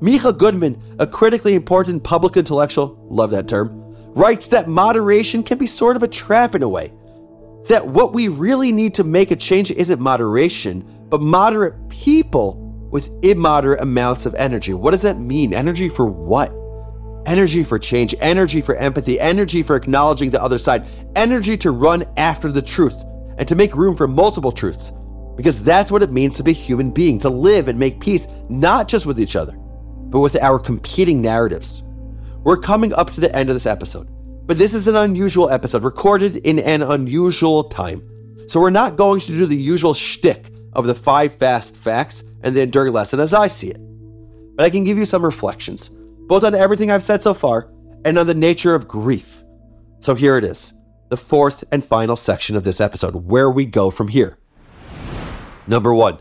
Micah 0.00 0.32
Goodman, 0.32 0.80
a 1.00 1.06
critically 1.06 1.56
important 1.56 2.04
public 2.04 2.36
intellectual, 2.36 2.96
love 3.10 3.32
that 3.32 3.48
term, 3.48 3.72
writes 4.14 4.46
that 4.46 4.68
moderation 4.68 5.42
can 5.42 5.58
be 5.58 5.66
sort 5.66 5.96
of 5.96 6.04
a 6.04 6.08
trap 6.08 6.54
in 6.54 6.62
a 6.62 6.68
way. 6.68 6.92
That 7.68 7.84
what 7.84 8.12
we 8.12 8.28
really 8.28 8.70
need 8.70 8.94
to 8.94 9.02
make 9.02 9.32
a 9.32 9.36
change 9.36 9.72
isn't 9.72 9.98
moderation, 9.98 10.84
but 11.08 11.22
moderate 11.22 11.88
people 11.88 12.54
with 12.92 13.10
immoderate 13.24 13.80
amounts 13.80 14.26
of 14.26 14.36
energy. 14.36 14.72
What 14.74 14.92
does 14.92 15.02
that 15.02 15.18
mean? 15.18 15.52
Energy 15.52 15.88
for 15.88 16.06
what? 16.06 16.52
Energy 17.26 17.64
for 17.64 17.80
change, 17.80 18.14
energy 18.20 18.60
for 18.60 18.76
empathy, 18.76 19.18
energy 19.18 19.64
for 19.64 19.74
acknowledging 19.74 20.30
the 20.30 20.40
other 20.40 20.56
side, 20.56 20.86
energy 21.16 21.56
to 21.56 21.72
run 21.72 22.04
after 22.16 22.52
the 22.52 22.62
truth 22.62 22.94
and 23.38 23.48
to 23.48 23.56
make 23.56 23.74
room 23.74 23.96
for 23.96 24.06
multiple 24.06 24.52
truths. 24.52 24.92
Because 25.40 25.64
that's 25.64 25.90
what 25.90 26.02
it 26.02 26.12
means 26.12 26.36
to 26.36 26.42
be 26.42 26.50
a 26.50 26.52
human 26.52 26.90
being, 26.90 27.18
to 27.20 27.30
live 27.30 27.68
and 27.68 27.78
make 27.78 27.98
peace, 27.98 28.28
not 28.50 28.88
just 28.88 29.06
with 29.06 29.18
each 29.18 29.36
other, 29.36 29.54
but 29.54 30.20
with 30.20 30.36
our 30.36 30.58
competing 30.58 31.22
narratives. 31.22 31.82
We're 32.44 32.58
coming 32.58 32.92
up 32.92 33.10
to 33.12 33.22
the 33.22 33.34
end 33.34 33.48
of 33.48 33.56
this 33.56 33.64
episode, 33.64 34.06
but 34.46 34.58
this 34.58 34.74
is 34.74 34.86
an 34.86 34.96
unusual 34.96 35.48
episode 35.48 35.82
recorded 35.82 36.36
in 36.46 36.58
an 36.58 36.82
unusual 36.82 37.64
time. 37.64 38.06
So 38.48 38.60
we're 38.60 38.68
not 38.68 38.96
going 38.96 39.20
to 39.20 39.32
do 39.32 39.46
the 39.46 39.56
usual 39.56 39.94
shtick 39.94 40.50
of 40.74 40.84
the 40.84 40.94
five 40.94 41.36
fast 41.36 41.74
facts 41.74 42.22
and 42.42 42.54
the 42.54 42.60
enduring 42.60 42.92
lesson 42.92 43.18
as 43.18 43.32
I 43.32 43.46
see 43.46 43.70
it. 43.70 43.80
But 44.56 44.66
I 44.66 44.68
can 44.68 44.84
give 44.84 44.98
you 44.98 45.06
some 45.06 45.24
reflections, 45.24 45.88
both 46.28 46.44
on 46.44 46.54
everything 46.54 46.90
I've 46.90 47.02
said 47.02 47.22
so 47.22 47.32
far 47.32 47.72
and 48.04 48.18
on 48.18 48.26
the 48.26 48.34
nature 48.34 48.74
of 48.74 48.86
grief. 48.86 49.42
So 50.00 50.14
here 50.14 50.36
it 50.36 50.44
is, 50.44 50.74
the 51.08 51.16
fourth 51.16 51.64
and 51.72 51.82
final 51.82 52.16
section 52.16 52.56
of 52.56 52.64
this 52.64 52.82
episode, 52.82 53.14
where 53.14 53.50
we 53.50 53.64
go 53.64 53.90
from 53.90 54.08
here. 54.08 54.36
Number 55.70 55.94
one, 55.94 56.18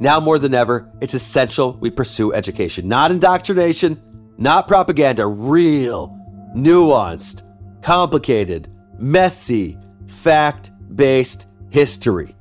now 0.00 0.18
more 0.18 0.38
than 0.38 0.54
ever, 0.54 0.90
it's 1.02 1.12
essential 1.12 1.74
we 1.74 1.90
pursue 1.90 2.32
education, 2.32 2.88
not 2.88 3.10
indoctrination, 3.10 4.00
not 4.38 4.66
propaganda, 4.66 5.26
real, 5.26 6.08
nuanced, 6.56 7.42
complicated, 7.82 8.72
messy, 8.98 9.76
fact 10.06 10.70
based 10.96 11.48
history. 11.68 12.34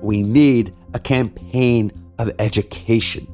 We 0.00 0.22
need 0.22 0.74
a 0.94 0.98
campaign 0.98 1.92
of 2.18 2.32
education. 2.38 3.26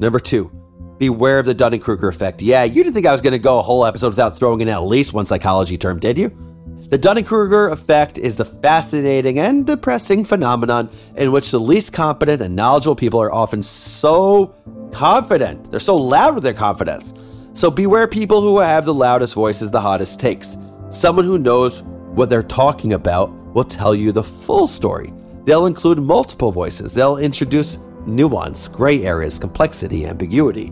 Number 0.00 0.18
two, 0.18 0.50
beware 0.98 1.38
of 1.38 1.46
the 1.46 1.54
Dunning 1.54 1.78
Kruger 1.78 2.08
effect. 2.08 2.42
Yeah, 2.42 2.64
you 2.64 2.82
didn't 2.82 2.94
think 2.94 3.06
I 3.06 3.12
was 3.12 3.20
going 3.20 3.34
to 3.34 3.38
go 3.38 3.60
a 3.60 3.62
whole 3.62 3.86
episode 3.86 4.08
without 4.08 4.36
throwing 4.36 4.62
in 4.62 4.68
at 4.68 4.82
least 4.82 5.12
one 5.12 5.26
psychology 5.26 5.78
term, 5.78 6.00
did 6.00 6.18
you? 6.18 6.36
The 6.94 6.98
Dunning 6.98 7.24
Kruger 7.24 7.70
effect 7.70 8.18
is 8.18 8.36
the 8.36 8.44
fascinating 8.44 9.40
and 9.40 9.66
depressing 9.66 10.24
phenomenon 10.24 10.88
in 11.16 11.32
which 11.32 11.50
the 11.50 11.58
least 11.58 11.92
competent 11.92 12.40
and 12.40 12.54
knowledgeable 12.54 12.94
people 12.94 13.20
are 13.20 13.32
often 13.32 13.64
so 13.64 14.54
confident. 14.92 15.72
They're 15.72 15.80
so 15.80 15.96
loud 15.96 16.36
with 16.36 16.44
their 16.44 16.52
confidence. 16.52 17.12
So 17.52 17.68
beware 17.68 18.06
people 18.06 18.40
who 18.40 18.60
have 18.60 18.84
the 18.84 18.94
loudest 18.94 19.34
voices, 19.34 19.72
the 19.72 19.80
hottest 19.80 20.20
takes. 20.20 20.56
Someone 20.88 21.24
who 21.24 21.36
knows 21.36 21.82
what 21.82 22.28
they're 22.28 22.44
talking 22.44 22.92
about 22.92 23.32
will 23.52 23.64
tell 23.64 23.92
you 23.92 24.12
the 24.12 24.22
full 24.22 24.68
story. 24.68 25.12
They'll 25.46 25.66
include 25.66 25.98
multiple 25.98 26.52
voices. 26.52 26.94
They'll 26.94 27.18
introduce 27.18 27.76
nuance, 28.06 28.68
gray 28.68 29.02
areas, 29.02 29.40
complexity, 29.40 30.06
ambiguity. 30.06 30.70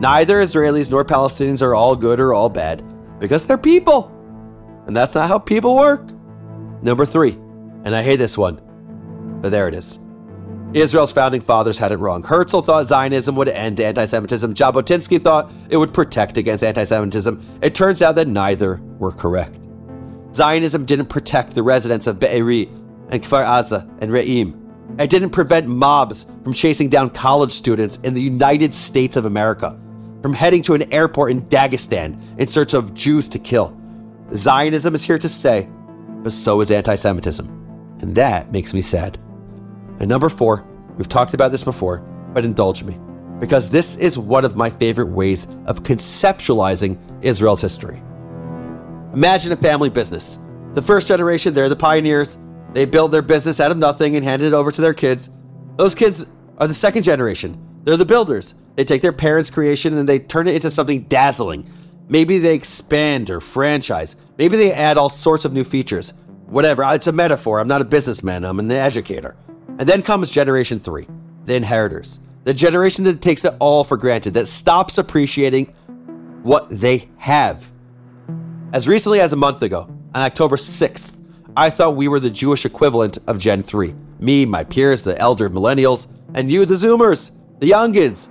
Neither 0.00 0.42
Israelis 0.42 0.90
nor 0.90 1.02
Palestinians 1.02 1.62
are 1.62 1.74
all 1.74 1.96
good 1.96 2.20
or 2.20 2.34
all 2.34 2.50
bad 2.50 2.82
because 3.18 3.46
they're 3.46 3.56
people. 3.56 4.12
And 4.86 4.96
that's 4.96 5.14
not 5.14 5.28
how 5.28 5.38
people 5.38 5.76
work. 5.76 6.10
Number 6.82 7.04
three, 7.04 7.32
and 7.84 7.94
I 7.94 8.02
hate 8.02 8.16
this 8.16 8.38
one, 8.38 8.60
but 9.40 9.50
there 9.50 9.68
it 9.68 9.74
is. 9.74 9.98
Israel's 10.74 11.12
founding 11.12 11.40
fathers 11.40 11.78
had 11.78 11.92
it 11.92 11.98
wrong. 11.98 12.22
Herzl 12.22 12.60
thought 12.60 12.86
Zionism 12.86 13.34
would 13.36 13.48
end 13.48 13.80
anti 13.80 14.04
Semitism. 14.04 14.54
Jabotinsky 14.54 15.20
thought 15.20 15.52
it 15.70 15.76
would 15.76 15.94
protect 15.94 16.36
against 16.36 16.62
anti 16.62 16.84
Semitism. 16.84 17.42
It 17.62 17.74
turns 17.74 18.02
out 18.02 18.14
that 18.16 18.28
neither 18.28 18.80
were 18.98 19.12
correct. 19.12 19.58
Zionism 20.34 20.84
didn't 20.84 21.06
protect 21.06 21.54
the 21.54 21.62
residents 21.62 22.06
of 22.06 22.20
Be'eri 22.20 22.68
and 23.10 23.22
Kfar 23.22 23.44
Aza 23.44 23.88
and 24.02 24.10
Re'im 24.10 24.66
it 24.98 25.10
didn't 25.10 25.30
prevent 25.30 25.66
mobs 25.66 26.24
from 26.42 26.54
chasing 26.54 26.88
down 26.88 27.10
college 27.10 27.52
students 27.52 27.98
in 27.98 28.14
the 28.14 28.20
United 28.20 28.72
States 28.72 29.16
of 29.16 29.26
America, 29.26 29.78
from 30.22 30.32
heading 30.32 30.62
to 30.62 30.74
an 30.74 30.90
airport 30.92 31.32
in 31.32 31.42
Dagestan 31.42 32.18
in 32.38 32.46
search 32.46 32.72
of 32.72 32.94
Jews 32.94 33.28
to 33.30 33.38
kill. 33.38 33.78
Zionism 34.34 34.94
is 34.94 35.04
here 35.04 35.18
to 35.18 35.28
stay, 35.28 35.68
but 36.22 36.32
so 36.32 36.60
is 36.60 36.70
anti 36.70 36.94
Semitism. 36.94 37.46
And 38.00 38.14
that 38.16 38.52
makes 38.52 38.74
me 38.74 38.80
sad. 38.80 39.18
And 40.00 40.08
number 40.08 40.28
four, 40.28 40.66
we've 40.96 41.08
talked 41.08 41.34
about 41.34 41.52
this 41.52 41.62
before, 41.62 42.00
but 42.34 42.44
indulge 42.44 42.82
me, 42.82 42.98
because 43.38 43.70
this 43.70 43.96
is 43.96 44.18
one 44.18 44.44
of 44.44 44.56
my 44.56 44.68
favorite 44.68 45.08
ways 45.08 45.46
of 45.66 45.82
conceptualizing 45.82 46.98
Israel's 47.22 47.62
history. 47.62 48.02
Imagine 49.14 49.52
a 49.52 49.56
family 49.56 49.88
business. 49.88 50.38
The 50.74 50.82
first 50.82 51.08
generation, 51.08 51.54
they're 51.54 51.68
the 51.68 51.76
pioneers. 51.76 52.36
They 52.74 52.84
built 52.84 53.12
their 53.12 53.22
business 53.22 53.60
out 53.60 53.70
of 53.70 53.78
nothing 53.78 54.16
and 54.16 54.24
handed 54.24 54.48
it 54.48 54.52
over 54.52 54.70
to 54.70 54.80
their 54.82 54.92
kids. 54.92 55.30
Those 55.76 55.94
kids 55.94 56.26
are 56.58 56.66
the 56.66 56.74
second 56.74 57.04
generation. 57.04 57.58
They're 57.84 57.96
the 57.96 58.04
builders. 58.04 58.56
They 58.74 58.84
take 58.84 59.00
their 59.00 59.12
parents' 59.12 59.50
creation 59.50 59.96
and 59.96 60.06
they 60.06 60.18
turn 60.18 60.48
it 60.48 60.54
into 60.54 60.70
something 60.70 61.04
dazzling. 61.04 61.70
Maybe 62.08 62.38
they 62.38 62.54
expand 62.54 63.30
or 63.30 63.40
franchise. 63.40 64.16
Maybe 64.38 64.56
they 64.56 64.72
add 64.72 64.98
all 64.98 65.08
sorts 65.08 65.44
of 65.44 65.52
new 65.52 65.64
features. 65.64 66.12
Whatever, 66.46 66.84
it's 66.94 67.08
a 67.08 67.12
metaphor. 67.12 67.58
I'm 67.58 67.68
not 67.68 67.80
a 67.80 67.84
businessman, 67.84 68.44
I'm 68.44 68.60
an 68.60 68.70
educator. 68.70 69.36
And 69.66 69.80
then 69.80 70.02
comes 70.02 70.30
generation 70.30 70.78
three, 70.78 71.06
the 71.44 71.56
inheritors. 71.56 72.20
The 72.44 72.54
generation 72.54 73.04
that 73.04 73.20
takes 73.20 73.44
it 73.44 73.54
all 73.58 73.82
for 73.82 73.96
granted, 73.96 74.34
that 74.34 74.46
stops 74.46 74.98
appreciating 74.98 75.66
what 76.44 76.68
they 76.70 77.08
have. 77.16 77.72
As 78.72 78.86
recently 78.86 79.20
as 79.20 79.32
a 79.32 79.36
month 79.36 79.62
ago, 79.62 79.88
on 80.14 80.22
October 80.22 80.56
6th, 80.56 81.16
I 81.56 81.70
thought 81.70 81.96
we 81.96 82.06
were 82.06 82.20
the 82.20 82.30
Jewish 82.30 82.64
equivalent 82.64 83.18
of 83.26 83.38
Gen 83.38 83.62
3. 83.62 83.94
Me, 84.20 84.46
my 84.46 84.62
peers, 84.62 85.02
the 85.02 85.18
elder 85.18 85.50
millennials, 85.50 86.06
and 86.34 86.50
you, 86.50 86.64
the 86.64 86.74
Zoomers, 86.74 87.32
the 87.58 87.70
youngins. 87.70 88.28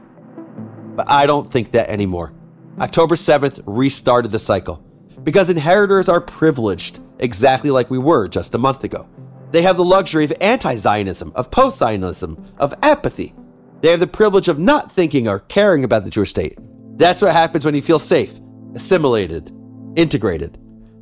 But 0.96 1.10
I 1.10 1.26
don't 1.26 1.50
think 1.50 1.72
that 1.72 1.90
anymore. 1.90 2.34
October 2.80 3.16
7th 3.16 3.64
restarted 3.66 4.32
the 4.32 4.40
cycle. 4.40 4.84
Because 5.24 5.50
inheritors 5.50 6.10
are 6.10 6.20
privileged, 6.20 7.00
exactly 7.20 7.70
like 7.70 7.90
we 7.90 7.98
were 7.98 8.28
just 8.28 8.54
a 8.54 8.58
month 8.58 8.84
ago. 8.84 9.08
They 9.52 9.62
have 9.62 9.78
the 9.78 9.86
luxury 9.86 10.26
of 10.26 10.34
anti 10.42 10.76
Zionism, 10.76 11.32
of 11.36 11.50
post 11.52 11.78
Zionism, 11.78 12.44
of 12.58 12.74
apathy. 12.84 13.34
They 13.80 13.92
have 13.92 14.02
the 14.02 14.08
privilege 14.08 14.50
of 14.50 14.60
not 14.60 14.92
thinking 14.92 15.28
or 15.28 15.40
caring 15.40 15.86
about 15.86 16.04
the 16.04 16.10
Jewish 16.10 16.32
state. 16.32 16.58
That's 16.98 17.22
what 17.22 17.32
happens 17.32 17.64
when 17.64 17.76
you 17.76 17.82
feel 17.82 18.00
safe, 18.00 18.40
assimilated, 18.74 19.52
integrated. 19.96 20.58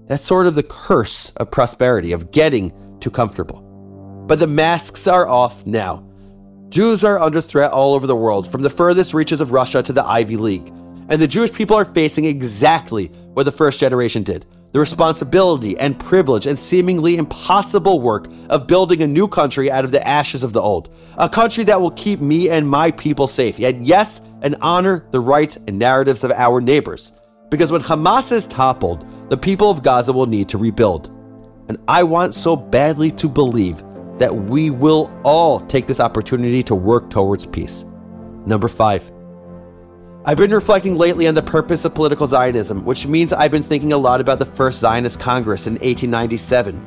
That's 0.08 0.24
sort 0.24 0.46
of 0.46 0.54
the 0.54 0.64
curse 0.64 1.32
of 1.38 1.50
prosperity, 1.50 2.12
of 2.12 2.30
getting 2.30 2.72
too 3.00 3.10
comfortable. 3.10 3.62
But 4.28 4.40
the 4.40 4.48
masks 4.48 5.08
are 5.08 5.28
off 5.28 5.66
now. 5.66 6.08
Jews 6.70 7.04
are 7.04 7.20
under 7.20 7.42
threat 7.42 7.72
all 7.72 7.96
over 7.96 8.06
the 8.06 8.16
world, 8.16 8.52
from 8.52 8.62
the 8.62 8.70
furthest 8.70 9.14
reaches 9.14 9.42
of 9.42 9.52
Russia 9.52 9.82
to 9.82 9.94
the 9.94 10.06
Ivy 10.06 10.38
League. 10.38 10.72
And 11.14 11.22
the 11.22 11.28
Jewish 11.28 11.54
people 11.54 11.78
are 11.78 11.86
facing 11.86 12.26
exactly 12.26 13.06
what 13.36 13.44
the 13.44 13.52
first 13.52 13.80
generation 13.80 14.24
did 14.24 14.48
the 14.72 14.80
responsibility 14.80 15.78
and 15.78 16.00
privilege 16.00 16.48
and 16.48 16.58
seemingly 16.58 17.18
impossible 17.18 18.02
work 18.02 18.28
of 18.50 18.66
building 18.66 19.04
a 19.04 19.08
new 19.08 19.28
country 19.28 19.70
out 19.70 19.86
of 19.86 19.92
the 19.92 20.08
ashes 20.08 20.44
of 20.44 20.54
the 20.54 20.60
old. 20.60 20.92
A 21.20 21.30
country 21.30 21.64
that 21.66 21.80
will 21.80 21.92
keep 21.92 22.20
me 22.20 22.50
and 22.50 22.68
my 22.68 22.90
people 22.90 23.28
safe, 23.28 23.60
yet, 23.60 23.76
yes, 23.76 24.22
and 24.42 24.56
honor 24.62 25.06
the 25.12 25.20
rights 25.20 25.60
and 25.68 25.78
narratives 25.78 26.24
of 26.24 26.32
our 26.32 26.60
neighbors. 26.60 27.14
Because 27.52 27.72
when 27.72 27.82
Hamas 27.82 28.32
is 28.32 28.48
toppled, 28.48 29.06
the 29.30 29.38
people 29.38 29.70
of 29.70 29.84
Gaza 29.84 30.12
will 30.12 30.26
need 30.26 30.50
to 30.50 30.58
rebuild. 30.58 31.10
And 31.68 31.78
I 31.88 32.02
want 32.02 32.34
so 32.34 32.56
badly 32.56 33.12
to 33.12 33.30
believe 33.30 33.84
that 34.18 34.34
we 34.34 34.72
will 34.72 35.16
all 35.24 35.60
take 35.60 35.86
this 35.86 36.00
opportunity 36.00 36.64
to 36.64 36.74
work 36.74 37.12
towards 37.12 37.46
peace. 37.46 37.86
Number 38.48 38.68
five, 38.68 39.13
I've 40.26 40.38
been 40.38 40.52
reflecting 40.52 40.96
lately 40.96 41.28
on 41.28 41.36
the 41.36 41.44
purpose 41.44 41.84
of 41.84 41.96
political 41.96 42.26
Zionism, 42.26 42.86
which 42.86 43.06
means 43.06 43.34
I've 43.34 43.52
been 43.52 43.62
thinking 43.62 43.92
a 43.92 43.98
lot 43.98 44.22
about 44.22 44.40
the 44.40 44.46
first 44.46 44.80
Zionist 44.80 45.20
Congress 45.20 45.68
in 45.68 45.74
1897. 45.74 46.82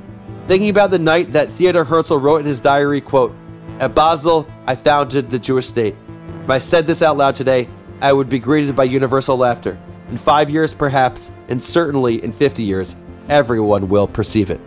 Thinking 0.46 0.70
about 0.70 0.90
the 0.90 0.98
night 0.98 1.32
that 1.32 1.50
Theodor 1.50 1.84
Herzl 1.84 2.16
wrote 2.16 2.40
in 2.40 2.46
his 2.46 2.60
diary, 2.60 3.02
quote, 3.02 3.36
At 3.78 3.94
Basel, 3.94 4.48
I 4.66 4.74
founded 4.74 5.28
the 5.28 5.38
Jewish 5.38 5.66
state. 5.66 5.94
If 6.44 6.48
I 6.48 6.56
said 6.56 6.86
this 6.86 7.02
out 7.02 7.18
loud 7.18 7.34
today, 7.34 7.68
I 8.00 8.14
would 8.14 8.30
be 8.30 8.38
greeted 8.38 8.74
by 8.74 8.84
universal 8.84 9.36
laughter. 9.36 9.78
In 10.08 10.16
five 10.16 10.48
years, 10.48 10.72
perhaps, 10.72 11.30
and 11.48 11.62
certainly 11.62 12.24
in 12.24 12.32
50 12.32 12.62
years, 12.62 12.96
everyone 13.28 13.90
will 13.90 14.06
perceive 14.06 14.48
it. 14.48 14.62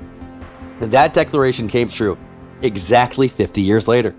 And 0.79 0.91
that 0.91 1.15
declaration 1.15 1.67
came 1.67 1.87
true 1.87 2.19
exactly 2.61 3.29
50 3.29 3.61
years 3.61 3.87
later. 3.87 4.15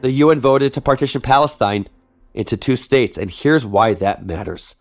The 0.00 0.12
UN 0.12 0.40
voted 0.40 0.72
to 0.72 0.80
partition 0.80 1.20
Palestine 1.20 1.86
into 2.34 2.56
two 2.56 2.76
states, 2.76 3.16
and 3.16 3.30
here's 3.30 3.66
why 3.66 3.94
that 3.94 4.24
matters. 4.26 4.76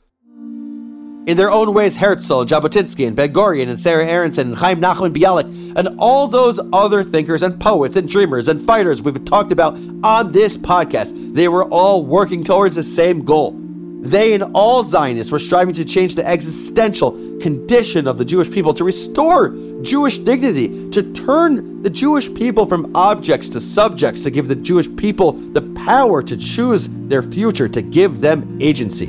In 1.28 1.38
their 1.38 1.52
own 1.52 1.76
ways, 1.76 1.98
Herzl, 1.98 2.46
Jabotinsky, 2.46 3.06
and 3.06 3.16
Ben 3.16 3.32
Gurion, 3.32 3.70
and 3.70 3.80
Sarah 3.80 4.06
Aaronsohn, 4.06 4.40
and 4.40 4.56
Chaim 4.56 4.82
Nachman 4.82 5.14
Bialik, 5.14 5.76
and 5.76 5.90
all 6.00 6.28
those 6.28 6.60
other 6.74 7.04
thinkers 7.04 7.44
and 7.44 7.60
poets 7.60 7.96
and 7.96 8.10
dreamers 8.10 8.48
and 8.48 8.60
fighters 8.60 9.04
we've 9.04 9.24
talked 9.24 9.52
about 9.52 9.78
on 10.04 10.32
this 10.32 10.58
podcast, 10.58 11.36
they 11.36 11.48
were 11.48 11.66
all 11.66 12.04
working 12.04 12.44
towards 12.44 12.76
the 12.76 12.82
same 12.82 13.24
goal. 13.24 13.61
They 14.02 14.34
and 14.34 14.44
all 14.56 14.84
Zionists 14.84 15.32
were 15.32 15.38
striving 15.38 15.76
to 15.76 15.86
change 15.86 16.16
the 16.16 16.26
existential 16.26 17.12
condition 17.40 18.08
of 18.08 18.18
the 18.18 18.26
Jewish 18.26 18.50
people, 18.50 18.74
to 18.74 18.84
restore 18.84 19.50
Jewish 19.84 20.18
dignity, 20.18 20.90
to 20.90 21.14
turn 21.14 21.84
the 21.84 21.90
Jewish 21.90 22.34
people 22.34 22.66
from 22.66 22.96
objects 22.96 23.48
to 23.52 23.62
subjects, 23.62 24.24
to 24.24 24.32
give 24.32 24.48
the 24.48 24.56
Jewish 24.56 24.88
people 24.96 25.34
the 25.34 25.62
power 25.86 26.24
to 26.24 26.36
choose 26.36 26.88
their 26.90 27.22
future, 27.22 27.70
to 27.70 27.84
give 27.84 28.22
them 28.22 28.58
agency. 28.60 29.06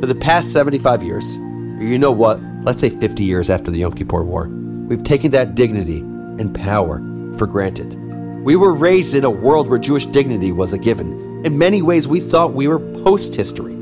For 0.00 0.06
the 0.06 0.14
past 0.14 0.52
75 0.52 1.02
years, 1.02 1.36
or 1.36 1.82
you 1.82 1.98
know 1.98 2.12
what, 2.12 2.40
let's 2.62 2.80
say 2.80 2.90
50 2.90 3.24
years 3.24 3.50
after 3.50 3.72
the 3.72 3.78
Yom 3.78 3.94
Kippur 3.94 4.22
War, 4.22 4.46
we've 4.86 5.02
taken 5.02 5.32
that 5.32 5.56
dignity 5.56 5.98
and 5.98 6.54
power 6.54 6.98
for 7.36 7.48
granted. 7.48 7.96
We 8.44 8.54
were 8.54 8.74
raised 8.74 9.16
in 9.16 9.24
a 9.24 9.30
world 9.30 9.68
where 9.68 9.80
Jewish 9.80 10.06
dignity 10.06 10.52
was 10.52 10.72
a 10.72 10.78
given. 10.78 11.44
In 11.44 11.58
many 11.58 11.82
ways, 11.82 12.06
we 12.06 12.20
thought 12.20 12.52
we 12.52 12.68
were 12.68 12.78
post 13.02 13.34
history. 13.34 13.77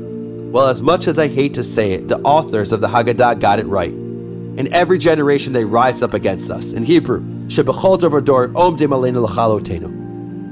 Well, 0.51 0.67
as 0.67 0.81
much 0.81 1.07
as 1.07 1.19
I 1.19 1.27
hate 1.27 1.53
to 1.55 1.63
say 1.63 1.91
it, 1.91 2.07
the 2.07 2.19
authors 2.21 2.71
of 2.71 2.79
the 2.79 2.87
Haggadah 2.87 3.39
got 3.41 3.59
it 3.59 3.65
right. 3.67 3.91
In 3.91 4.73
every 4.73 4.97
generation, 4.97 5.51
they 5.51 5.65
rise 5.65 6.01
up 6.01 6.13
against 6.13 6.49
us. 6.49 6.71
In 6.71 6.83
Hebrew. 6.83 7.21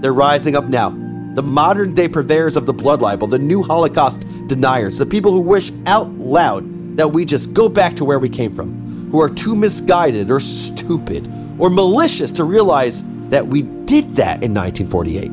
They're 0.02 0.14
rising 0.14 0.56
up 0.56 0.66
now. 0.66 0.90
The 1.36 1.42
modern 1.44 1.94
day 1.94 2.08
purveyors 2.10 2.58
of 2.58 2.66
the 2.66 2.74
blood 2.74 3.02
libel, 3.02 3.28
the 3.28 3.40
new 3.40 3.64
Holocaust 3.64 4.28
deniers, 4.48 4.98
the 4.98 5.06
people 5.06 5.32
who 5.32 5.40
wish 5.40 5.72
out 5.86 6.10
loud 6.20 6.98
that 6.98 7.08
we 7.08 7.24
just 7.24 7.54
go 7.54 7.70
back 7.70 7.94
to 7.96 8.06
where 8.06 8.20
we 8.20 8.30
came 8.30 8.54
from, 8.54 9.10
who 9.12 9.22
are 9.22 9.30
too 9.30 9.56
misguided 9.56 10.30
or 10.30 10.42
stupid 10.42 11.26
or 11.58 11.70
malicious 11.70 12.32
to 12.34 12.44
realize 12.44 13.02
that 13.30 13.48
we 13.48 13.64
did 13.64 14.16
that 14.18 14.44
in 14.44 14.54
1948. 14.54 15.32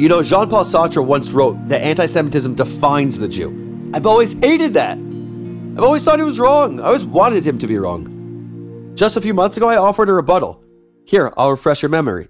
You 0.00 0.08
know, 0.08 0.22
Jean 0.22 0.48
Paul 0.48 0.64
Sartre 0.64 1.04
once 1.04 1.30
wrote 1.30 1.66
that 1.66 1.82
anti 1.82 2.06
Semitism 2.06 2.54
defines 2.54 3.18
the 3.18 3.28
Jew. 3.28 3.69
I've 3.92 4.06
always 4.06 4.38
hated 4.38 4.74
that. 4.74 4.96
I've 4.96 5.82
always 5.82 6.04
thought 6.04 6.20
he 6.20 6.24
was 6.24 6.38
wrong. 6.38 6.78
I 6.78 6.84
always 6.84 7.04
wanted 7.04 7.44
him 7.44 7.58
to 7.58 7.66
be 7.66 7.76
wrong. 7.76 8.92
Just 8.94 9.16
a 9.16 9.20
few 9.20 9.34
months 9.34 9.56
ago, 9.56 9.68
I 9.68 9.76
offered 9.76 10.08
a 10.08 10.12
rebuttal. 10.12 10.62
Here, 11.06 11.32
I'll 11.36 11.50
refresh 11.50 11.82
your 11.82 11.88
memory. 11.88 12.28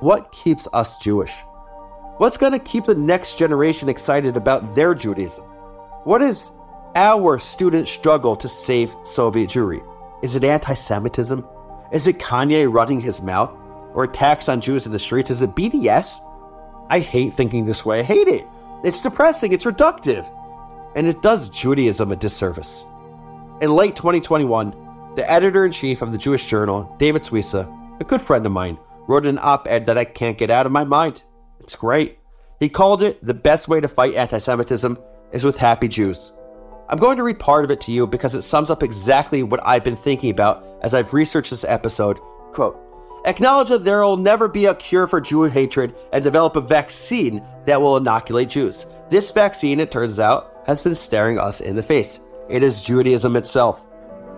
What 0.00 0.32
keeps 0.32 0.66
us 0.72 0.98
Jewish? 0.98 1.32
What's 2.18 2.36
going 2.36 2.52
to 2.52 2.58
keep 2.58 2.84
the 2.84 2.96
next 2.96 3.38
generation 3.38 3.88
excited 3.88 4.36
about 4.36 4.74
their 4.74 4.92
Judaism? 4.94 5.44
What 6.04 6.20
is 6.20 6.50
our 6.96 7.38
student 7.38 7.86
struggle 7.86 8.34
to 8.34 8.48
save 8.48 8.92
Soviet 9.04 9.50
Jewry? 9.50 9.86
Is 10.24 10.34
it 10.34 10.42
anti 10.42 10.74
Semitism? 10.74 11.46
Is 11.92 12.08
it 12.08 12.18
Kanye 12.18 12.72
running 12.72 13.00
his 13.00 13.22
mouth? 13.22 13.56
Or 13.94 14.04
attacks 14.04 14.48
on 14.48 14.60
Jews 14.60 14.86
in 14.86 14.92
the 14.92 14.98
streets? 14.98 15.30
Is 15.30 15.42
it 15.42 15.50
BDS? 15.50 16.18
I 16.90 16.98
hate 16.98 17.34
thinking 17.34 17.66
this 17.66 17.84
way. 17.84 18.00
I 18.00 18.02
hate 18.02 18.26
it. 18.26 18.46
It's 18.82 19.00
depressing. 19.00 19.52
It's 19.52 19.64
reductive 19.64 20.28
and 20.94 21.06
it 21.06 21.22
does 21.22 21.50
Judaism 21.50 22.12
a 22.12 22.16
disservice. 22.16 22.84
In 23.60 23.74
late 23.74 23.96
2021, 23.96 25.14
the 25.14 25.30
editor 25.30 25.64
in 25.64 25.72
chief 25.72 26.02
of 26.02 26.12
the 26.12 26.18
Jewish 26.18 26.48
Journal, 26.48 26.94
David 26.98 27.22
Suissa, 27.22 27.70
a 28.00 28.04
good 28.04 28.20
friend 28.20 28.44
of 28.46 28.52
mine, 28.52 28.78
wrote 29.06 29.26
an 29.26 29.38
op 29.40 29.68
ed 29.68 29.86
that 29.86 29.98
I 29.98 30.04
can't 30.04 30.38
get 30.38 30.50
out 30.50 30.66
of 30.66 30.72
my 30.72 30.84
mind. 30.84 31.24
It's 31.60 31.76
great. 31.76 32.18
He 32.60 32.68
called 32.68 33.02
it 33.02 33.24
The 33.24 33.34
Best 33.34 33.68
Way 33.68 33.80
to 33.80 33.88
Fight 33.88 34.14
Anti 34.14 34.38
Semitism 34.38 34.98
is 35.32 35.44
with 35.44 35.58
Happy 35.58 35.88
Jews. 35.88 36.32
I'm 36.88 36.98
going 36.98 37.16
to 37.16 37.22
read 37.22 37.38
part 37.38 37.64
of 37.64 37.70
it 37.70 37.80
to 37.82 37.92
you 37.92 38.06
because 38.06 38.34
it 38.34 38.42
sums 38.42 38.70
up 38.70 38.82
exactly 38.82 39.42
what 39.42 39.60
I've 39.64 39.84
been 39.84 39.96
thinking 39.96 40.30
about 40.30 40.64
as 40.82 40.94
I've 40.94 41.14
researched 41.14 41.50
this 41.50 41.64
episode. 41.64 42.18
Quote, 42.52 42.78
Acknowledge 43.24 43.68
that 43.68 43.84
there 43.84 44.02
will 44.02 44.16
never 44.16 44.48
be 44.48 44.66
a 44.66 44.74
cure 44.74 45.06
for 45.06 45.20
Jew 45.20 45.44
hatred 45.44 45.94
and 46.12 46.24
develop 46.24 46.56
a 46.56 46.60
vaccine 46.60 47.42
that 47.66 47.80
will 47.80 47.96
inoculate 47.96 48.48
Jews. 48.48 48.86
This 49.10 49.30
vaccine, 49.30 49.78
it 49.78 49.90
turns 49.90 50.18
out, 50.18 50.51
has 50.66 50.82
been 50.82 50.94
staring 50.94 51.38
us 51.38 51.60
in 51.60 51.76
the 51.76 51.82
face. 51.82 52.20
It 52.48 52.62
is 52.62 52.82
Judaism 52.82 53.36
itself. 53.36 53.84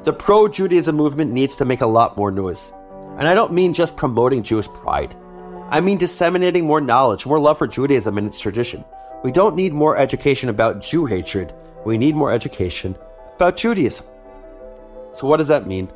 The 0.04 0.12
pro 0.12 0.48
Judaism 0.48 0.96
movement 0.96 1.32
needs 1.32 1.56
to 1.56 1.64
make 1.64 1.80
a 1.80 1.86
lot 1.86 2.16
more 2.16 2.30
noise. 2.30 2.72
And 3.18 3.26
I 3.26 3.34
don't 3.34 3.52
mean 3.52 3.72
just 3.72 3.96
promoting 3.96 4.42
Jewish 4.42 4.68
pride. 4.68 5.14
I 5.70 5.80
mean 5.80 5.98
disseminating 5.98 6.66
more 6.66 6.80
knowledge, 6.80 7.26
more 7.26 7.38
love 7.38 7.58
for 7.58 7.66
Judaism 7.66 8.18
and 8.18 8.26
its 8.26 8.40
tradition. 8.40 8.84
We 9.22 9.32
don't 9.32 9.56
need 9.56 9.72
more 9.72 9.96
education 9.96 10.50
about 10.50 10.82
Jew 10.82 11.06
hatred. 11.06 11.54
We 11.86 11.96
need 11.96 12.14
more 12.14 12.30
education 12.30 12.96
about 13.36 13.56
Judaism. 13.56 14.06
So, 15.12 15.26
what 15.26 15.38
does 15.38 15.48
that 15.48 15.66
mean? 15.66 15.88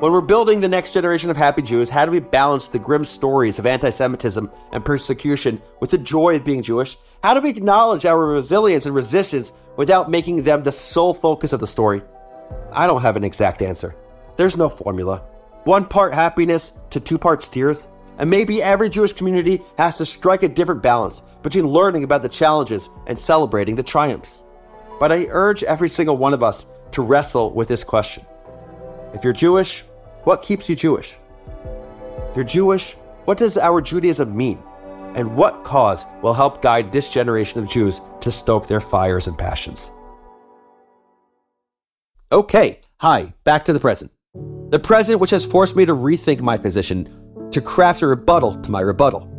When 0.00 0.12
we're 0.12 0.20
building 0.20 0.60
the 0.60 0.68
next 0.68 0.92
generation 0.92 1.30
of 1.30 1.36
happy 1.36 1.62
Jews, 1.62 1.88
how 1.88 2.04
do 2.04 2.12
we 2.12 2.20
balance 2.20 2.68
the 2.68 2.78
grim 2.78 3.02
stories 3.02 3.58
of 3.58 3.66
anti 3.66 3.90
Semitism 3.90 4.50
and 4.72 4.84
persecution 4.84 5.60
with 5.80 5.90
the 5.90 5.98
joy 5.98 6.36
of 6.36 6.44
being 6.44 6.62
Jewish 6.62 6.96
how 7.26 7.34
do 7.34 7.40
we 7.40 7.50
acknowledge 7.50 8.06
our 8.06 8.24
resilience 8.24 8.86
and 8.86 8.94
resistance 8.94 9.52
without 9.76 10.08
making 10.08 10.44
them 10.44 10.62
the 10.62 10.70
sole 10.70 11.12
focus 11.12 11.52
of 11.52 11.58
the 11.58 11.66
story? 11.66 12.00
I 12.72 12.86
don't 12.86 13.02
have 13.02 13.16
an 13.16 13.24
exact 13.24 13.62
answer. 13.62 13.96
There's 14.36 14.56
no 14.56 14.68
formula. 14.68 15.24
One 15.64 15.86
part 15.86 16.14
happiness 16.14 16.78
to 16.90 17.00
two 17.00 17.18
parts 17.18 17.48
tears, 17.48 17.88
and 18.18 18.30
maybe 18.30 18.62
every 18.62 18.88
Jewish 18.88 19.12
community 19.12 19.60
has 19.76 19.98
to 19.98 20.04
strike 20.04 20.44
a 20.44 20.48
different 20.48 20.84
balance 20.84 21.22
between 21.42 21.66
learning 21.66 22.04
about 22.04 22.22
the 22.22 22.28
challenges 22.28 22.88
and 23.08 23.18
celebrating 23.18 23.74
the 23.74 23.82
triumphs. 23.82 24.44
But 25.00 25.10
I 25.10 25.26
urge 25.30 25.64
every 25.64 25.88
single 25.88 26.16
one 26.16 26.32
of 26.32 26.44
us 26.44 26.64
to 26.92 27.02
wrestle 27.02 27.50
with 27.50 27.66
this 27.66 27.82
question. 27.82 28.24
If 29.16 29.24
you're 29.24 29.32
Jewish, 29.32 29.82
what 30.22 30.42
keeps 30.42 30.68
you 30.68 30.76
Jewish? 30.76 31.18
If 32.30 32.36
you're 32.36 32.44
Jewish, 32.44 32.94
what 33.24 33.38
does 33.38 33.58
our 33.58 33.80
Judaism 33.80 34.36
mean? 34.36 34.62
and 35.16 35.34
what 35.34 35.64
cause 35.64 36.06
will 36.22 36.34
help 36.34 36.62
guide 36.62 36.92
this 36.92 37.10
generation 37.10 37.58
of 37.58 37.68
Jews 37.68 38.00
to 38.20 38.30
stoke 38.30 38.68
their 38.68 38.80
fires 38.80 39.26
and 39.26 39.36
passions. 39.36 39.90
Okay, 42.30 42.80
hi, 42.98 43.32
back 43.42 43.64
to 43.64 43.72
the 43.72 43.80
present. 43.80 44.12
The 44.68 44.78
present 44.78 45.18
which 45.18 45.30
has 45.30 45.46
forced 45.46 45.74
me 45.74 45.86
to 45.86 45.94
rethink 45.94 46.42
my 46.42 46.58
position, 46.58 47.48
to 47.50 47.62
craft 47.62 48.02
a 48.02 48.06
rebuttal 48.08 48.56
to 48.56 48.70
my 48.70 48.80
rebuttal. 48.80 49.32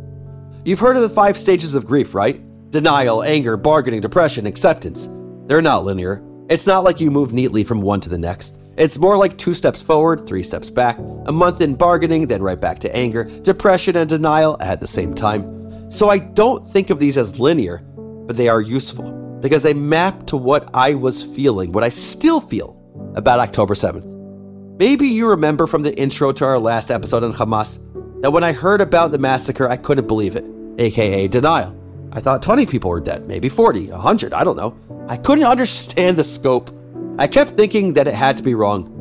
You've 0.64 0.80
heard 0.80 0.96
of 0.96 1.02
the 1.02 1.08
five 1.08 1.38
stages 1.38 1.74
of 1.74 1.86
grief, 1.86 2.12
right? 2.12 2.42
Denial, 2.70 3.22
anger, 3.22 3.56
bargaining, 3.56 4.00
depression, 4.00 4.46
acceptance. 4.46 5.08
They're 5.46 5.62
not 5.62 5.84
linear. 5.84 6.24
It's 6.50 6.66
not 6.66 6.82
like 6.82 7.00
you 7.00 7.10
move 7.10 7.32
neatly 7.32 7.62
from 7.62 7.82
one 7.82 8.00
to 8.00 8.08
the 8.08 8.18
next. 8.18 8.57
It's 8.78 8.96
more 8.96 9.16
like 9.16 9.36
two 9.36 9.54
steps 9.54 9.82
forward, 9.82 10.24
three 10.24 10.44
steps 10.44 10.70
back, 10.70 10.96
a 11.26 11.32
month 11.32 11.60
in 11.60 11.74
bargaining, 11.74 12.28
then 12.28 12.42
right 12.42 12.60
back 12.60 12.78
to 12.80 12.96
anger, 12.96 13.24
depression, 13.24 13.96
and 13.96 14.08
denial 14.08 14.56
at 14.60 14.80
the 14.80 14.86
same 14.86 15.14
time. 15.14 15.90
So 15.90 16.10
I 16.10 16.18
don't 16.18 16.64
think 16.64 16.90
of 16.90 17.00
these 17.00 17.18
as 17.18 17.40
linear, 17.40 17.78
but 17.78 18.36
they 18.36 18.48
are 18.48 18.60
useful 18.60 19.10
because 19.40 19.64
they 19.64 19.74
map 19.74 20.26
to 20.28 20.36
what 20.36 20.70
I 20.74 20.94
was 20.94 21.24
feeling, 21.24 21.72
what 21.72 21.82
I 21.82 21.88
still 21.88 22.40
feel 22.40 22.78
about 23.16 23.40
October 23.40 23.74
7th. 23.74 24.14
Maybe 24.78 25.08
you 25.08 25.28
remember 25.28 25.66
from 25.66 25.82
the 25.82 25.98
intro 25.98 26.30
to 26.30 26.44
our 26.44 26.58
last 26.58 26.92
episode 26.92 27.24
on 27.24 27.32
Hamas 27.32 27.80
that 28.22 28.30
when 28.30 28.44
I 28.44 28.52
heard 28.52 28.80
about 28.80 29.10
the 29.10 29.18
massacre, 29.18 29.68
I 29.68 29.76
couldn't 29.76 30.06
believe 30.06 30.36
it, 30.36 30.44
aka 30.78 31.26
denial. 31.26 31.74
I 32.12 32.20
thought 32.20 32.44
20 32.44 32.64
people 32.66 32.90
were 32.90 33.00
dead, 33.00 33.26
maybe 33.26 33.48
40, 33.48 33.90
100, 33.90 34.32
I 34.32 34.44
don't 34.44 34.56
know. 34.56 34.78
I 35.08 35.16
couldn't 35.16 35.44
understand 35.56 36.16
the 36.16 36.22
scope. 36.22 36.70
I 37.18 37.26
kept 37.26 37.52
thinking 37.52 37.94
that 37.94 38.06
it 38.06 38.14
had 38.14 38.36
to 38.36 38.42
be 38.42 38.54
wrong. 38.54 38.94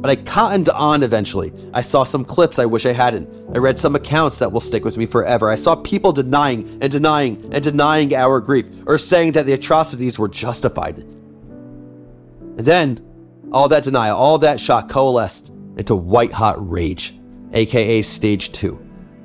But 0.00 0.10
I 0.10 0.16
cottoned 0.16 0.68
on 0.68 1.02
eventually. 1.02 1.52
I 1.74 1.80
saw 1.80 2.04
some 2.04 2.24
clips 2.24 2.58
I 2.58 2.66
wish 2.66 2.86
I 2.86 2.92
hadn't. 2.92 3.28
I 3.54 3.58
read 3.58 3.78
some 3.78 3.96
accounts 3.96 4.38
that 4.38 4.52
will 4.52 4.60
stick 4.60 4.84
with 4.84 4.96
me 4.96 5.06
forever. 5.06 5.50
I 5.50 5.56
saw 5.56 5.74
people 5.74 6.12
denying 6.12 6.78
and 6.80 6.90
denying 6.90 7.52
and 7.52 7.62
denying 7.62 8.14
our 8.14 8.40
grief, 8.40 8.68
or 8.86 8.96
saying 8.96 9.32
that 9.32 9.44
the 9.44 9.54
atrocities 9.54 10.18
were 10.18 10.28
justified. 10.28 10.98
And 10.98 12.60
then, 12.60 13.04
all 13.52 13.68
that 13.68 13.84
denial, 13.84 14.16
all 14.16 14.38
that 14.38 14.60
shock 14.60 14.88
coalesced 14.88 15.50
into 15.76 15.96
white 15.96 16.32
hot 16.32 16.56
rage, 16.58 17.18
aka 17.52 18.00
stage 18.02 18.52
two. 18.52 18.80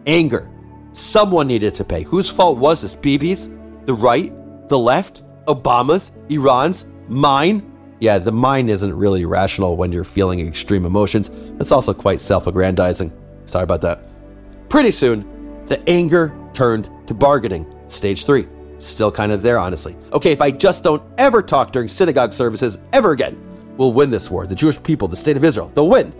Anger. 0.08 0.50
Someone 0.92 1.48
needed 1.48 1.76
to 1.76 1.84
pay. 1.84 2.02
Whose 2.04 2.30
fault 2.30 2.58
was 2.58 2.82
this? 2.82 2.96
Bibi's? 2.96 3.50
The 3.86 3.94
right? 3.94 4.34
The 4.70 4.78
left? 4.78 5.24
Obama's? 5.46 6.12
Iran's? 6.30 6.88
Mine? 7.08 7.73
Yeah, 8.04 8.20
the 8.20 8.34
mind 8.34 8.70
isn't 8.70 8.94
really 8.94 9.24
rational 9.24 9.78
when 9.78 9.94
you're 9.94 10.04
feeling 10.04 10.46
extreme 10.46 10.86
emotions. 10.86 11.32
It's 11.62 11.72
also 11.72 11.94
quite 11.94 12.20
self 12.20 12.48
aggrandizing. 12.48 13.13
Sorry 13.46 13.63
about 13.63 13.80
that. 13.84 14.02
Pretty 14.68 14.92
soon, 14.92 15.63
the 15.68 15.82
anger 15.89 16.38
turned 16.52 16.89
to 17.08 17.13
bargaining. 17.13 17.66
Stage 17.88 18.26
three. 18.26 18.46
Still 18.78 19.10
kind 19.10 19.32
of 19.32 19.42
there, 19.42 19.58
honestly. 19.58 19.96
Okay, 20.12 20.34
if 20.34 20.42
I 20.42 20.52
just 20.52 20.84
don't 20.84 21.02
ever 21.18 21.42
talk 21.42 21.72
during 21.72 21.88
synagogue 21.88 22.34
services 22.34 22.78
ever 22.92 23.13
again, 23.13 23.42
we'll 23.78 23.94
win 23.94 24.10
this 24.10 24.30
war. 24.30 24.48
The 24.48 24.56
Jewish 24.56 24.84
people, 24.84 25.08
the 25.08 25.16
state 25.16 25.38
of 25.38 25.46
Israel, 25.46 25.70
they'll 25.74 25.88
win. 25.88 26.13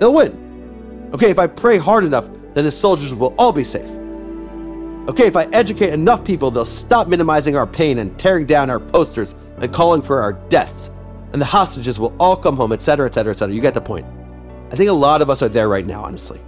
They'll 0.00 0.14
win. 0.14 1.10
Okay, 1.14 1.30
if 1.30 1.38
I 1.38 1.46
pray 1.46 1.78
hard 1.78 2.02
enough, 2.02 2.28
then 2.54 2.64
the 2.64 2.70
soldiers 2.72 3.14
will 3.14 3.36
all 3.38 3.52
be 3.52 3.62
safe. 3.62 3.88
Okay, 5.08 5.28
if 5.28 5.36
I 5.36 5.44
educate 5.52 5.92
enough 5.92 6.24
people, 6.24 6.50
they'll 6.50 6.64
stop 6.64 7.06
minimizing 7.06 7.54
our 7.54 7.64
pain 7.64 7.98
and 7.98 8.18
tearing 8.18 8.44
down 8.44 8.70
our 8.70 8.80
posters 8.80 9.36
and 9.58 9.72
calling 9.72 10.02
for 10.02 10.20
our 10.20 10.32
deaths 10.32 10.90
and 11.32 11.40
the 11.40 11.46
hostages 11.46 11.98
will 11.98 12.14
all 12.18 12.36
come 12.36 12.56
home, 12.56 12.72
etc., 12.72 13.06
etc., 13.06 13.32
etc. 13.32 13.54
You 13.54 13.60
get 13.60 13.74
the 13.74 13.80
point. 13.80 14.06
I 14.70 14.76
think 14.76 14.90
a 14.90 14.92
lot 14.92 15.22
of 15.22 15.30
us 15.30 15.42
are 15.42 15.48
there 15.48 15.68
right 15.68 15.86
now, 15.86 16.04
honestly. 16.04 16.40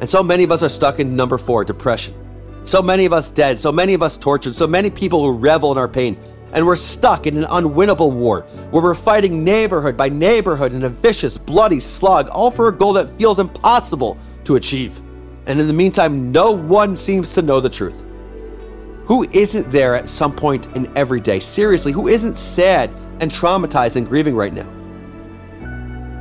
And 0.00 0.08
so 0.08 0.22
many 0.22 0.44
of 0.44 0.50
us 0.50 0.62
are 0.62 0.68
stuck 0.68 1.00
in 1.00 1.16
number 1.16 1.38
four, 1.38 1.64
depression. 1.64 2.14
So 2.62 2.82
many 2.82 3.06
of 3.06 3.12
us 3.12 3.30
dead, 3.30 3.58
so 3.58 3.72
many 3.72 3.94
of 3.94 4.02
us 4.02 4.18
tortured, 4.18 4.54
so 4.54 4.66
many 4.66 4.90
people 4.90 5.24
who 5.24 5.38
revel 5.38 5.72
in 5.72 5.78
our 5.78 5.88
pain. 5.88 6.18
And 6.52 6.66
we're 6.66 6.76
stuck 6.76 7.26
in 7.26 7.36
an 7.36 7.44
unwinnable 7.44 8.12
war 8.12 8.42
where 8.70 8.82
we're 8.82 8.94
fighting 8.94 9.44
neighborhood 9.44 9.96
by 9.96 10.08
neighborhood 10.08 10.72
in 10.72 10.84
a 10.84 10.88
vicious, 10.88 11.36
bloody 11.36 11.80
slog, 11.80 12.28
all 12.28 12.50
for 12.50 12.68
a 12.68 12.72
goal 12.72 12.92
that 12.94 13.08
feels 13.10 13.38
impossible 13.38 14.16
to 14.44 14.56
achieve. 14.56 15.00
And 15.46 15.60
in 15.60 15.66
the 15.66 15.72
meantime, 15.72 16.32
no 16.32 16.52
one 16.52 16.96
seems 16.96 17.34
to 17.34 17.42
know 17.42 17.60
the 17.60 17.68
truth. 17.68 18.04
Who 19.06 19.24
isn't 19.32 19.70
there 19.70 19.94
at 19.94 20.08
some 20.08 20.34
point 20.34 20.74
in 20.76 20.90
every 20.96 21.20
day? 21.20 21.38
Seriously, 21.38 21.92
who 21.92 22.08
isn't 22.08 22.36
sad 22.36 22.90
and 23.20 23.30
traumatized 23.30 23.96
and 23.96 24.06
grieving 24.06 24.34
right 24.34 24.52
now. 24.52 24.70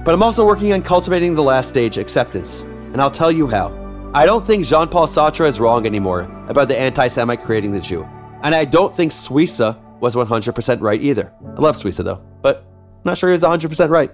But 0.03 0.13
I'm 0.13 0.21
also 0.21 0.45
working 0.45 0.71
on 0.73 0.81
cultivating 0.81 1.34
the 1.34 1.43
last 1.43 1.69
stage, 1.69 1.97
acceptance. 1.97 2.62
And 2.62 3.01
I'll 3.01 3.12
tell 3.12 3.31
you 3.31 3.47
how. 3.47 3.73
I 4.13 4.25
don't 4.25 4.45
think 4.45 4.65
Jean 4.65 4.88
Paul 4.88 5.08
Sartre 5.08 5.47
is 5.47 5.60
wrong 5.60 5.86
anymore 5.86 6.21
about 6.47 6.67
the 6.67 6.79
anti 6.79 7.08
Semite 7.08 7.41
creating 7.41 7.71
the 7.71 7.79
Jew. 7.79 8.03
And 8.43 8.53
I 8.53 8.65
don't 8.65 8.93
think 8.93 9.12
Suissa 9.12 9.77
was 9.99 10.15
100% 10.15 10.81
right 10.81 11.01
either. 11.01 11.34
I 11.58 11.60
love 11.60 11.75
Suissa 11.75 12.03
though, 12.03 12.23
but 12.41 12.58
I'm 12.58 13.01
not 13.03 13.17
sure 13.17 13.29
he 13.29 13.34
was 13.34 13.41
100% 13.41 13.89
right. 13.89 14.12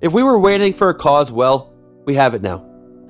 If 0.00 0.12
we 0.12 0.22
were 0.22 0.38
waiting 0.38 0.72
for 0.72 0.90
a 0.90 0.94
cause, 0.94 1.32
well, 1.32 1.74
we 2.04 2.14
have 2.14 2.34
it 2.34 2.42
now. 2.42 2.64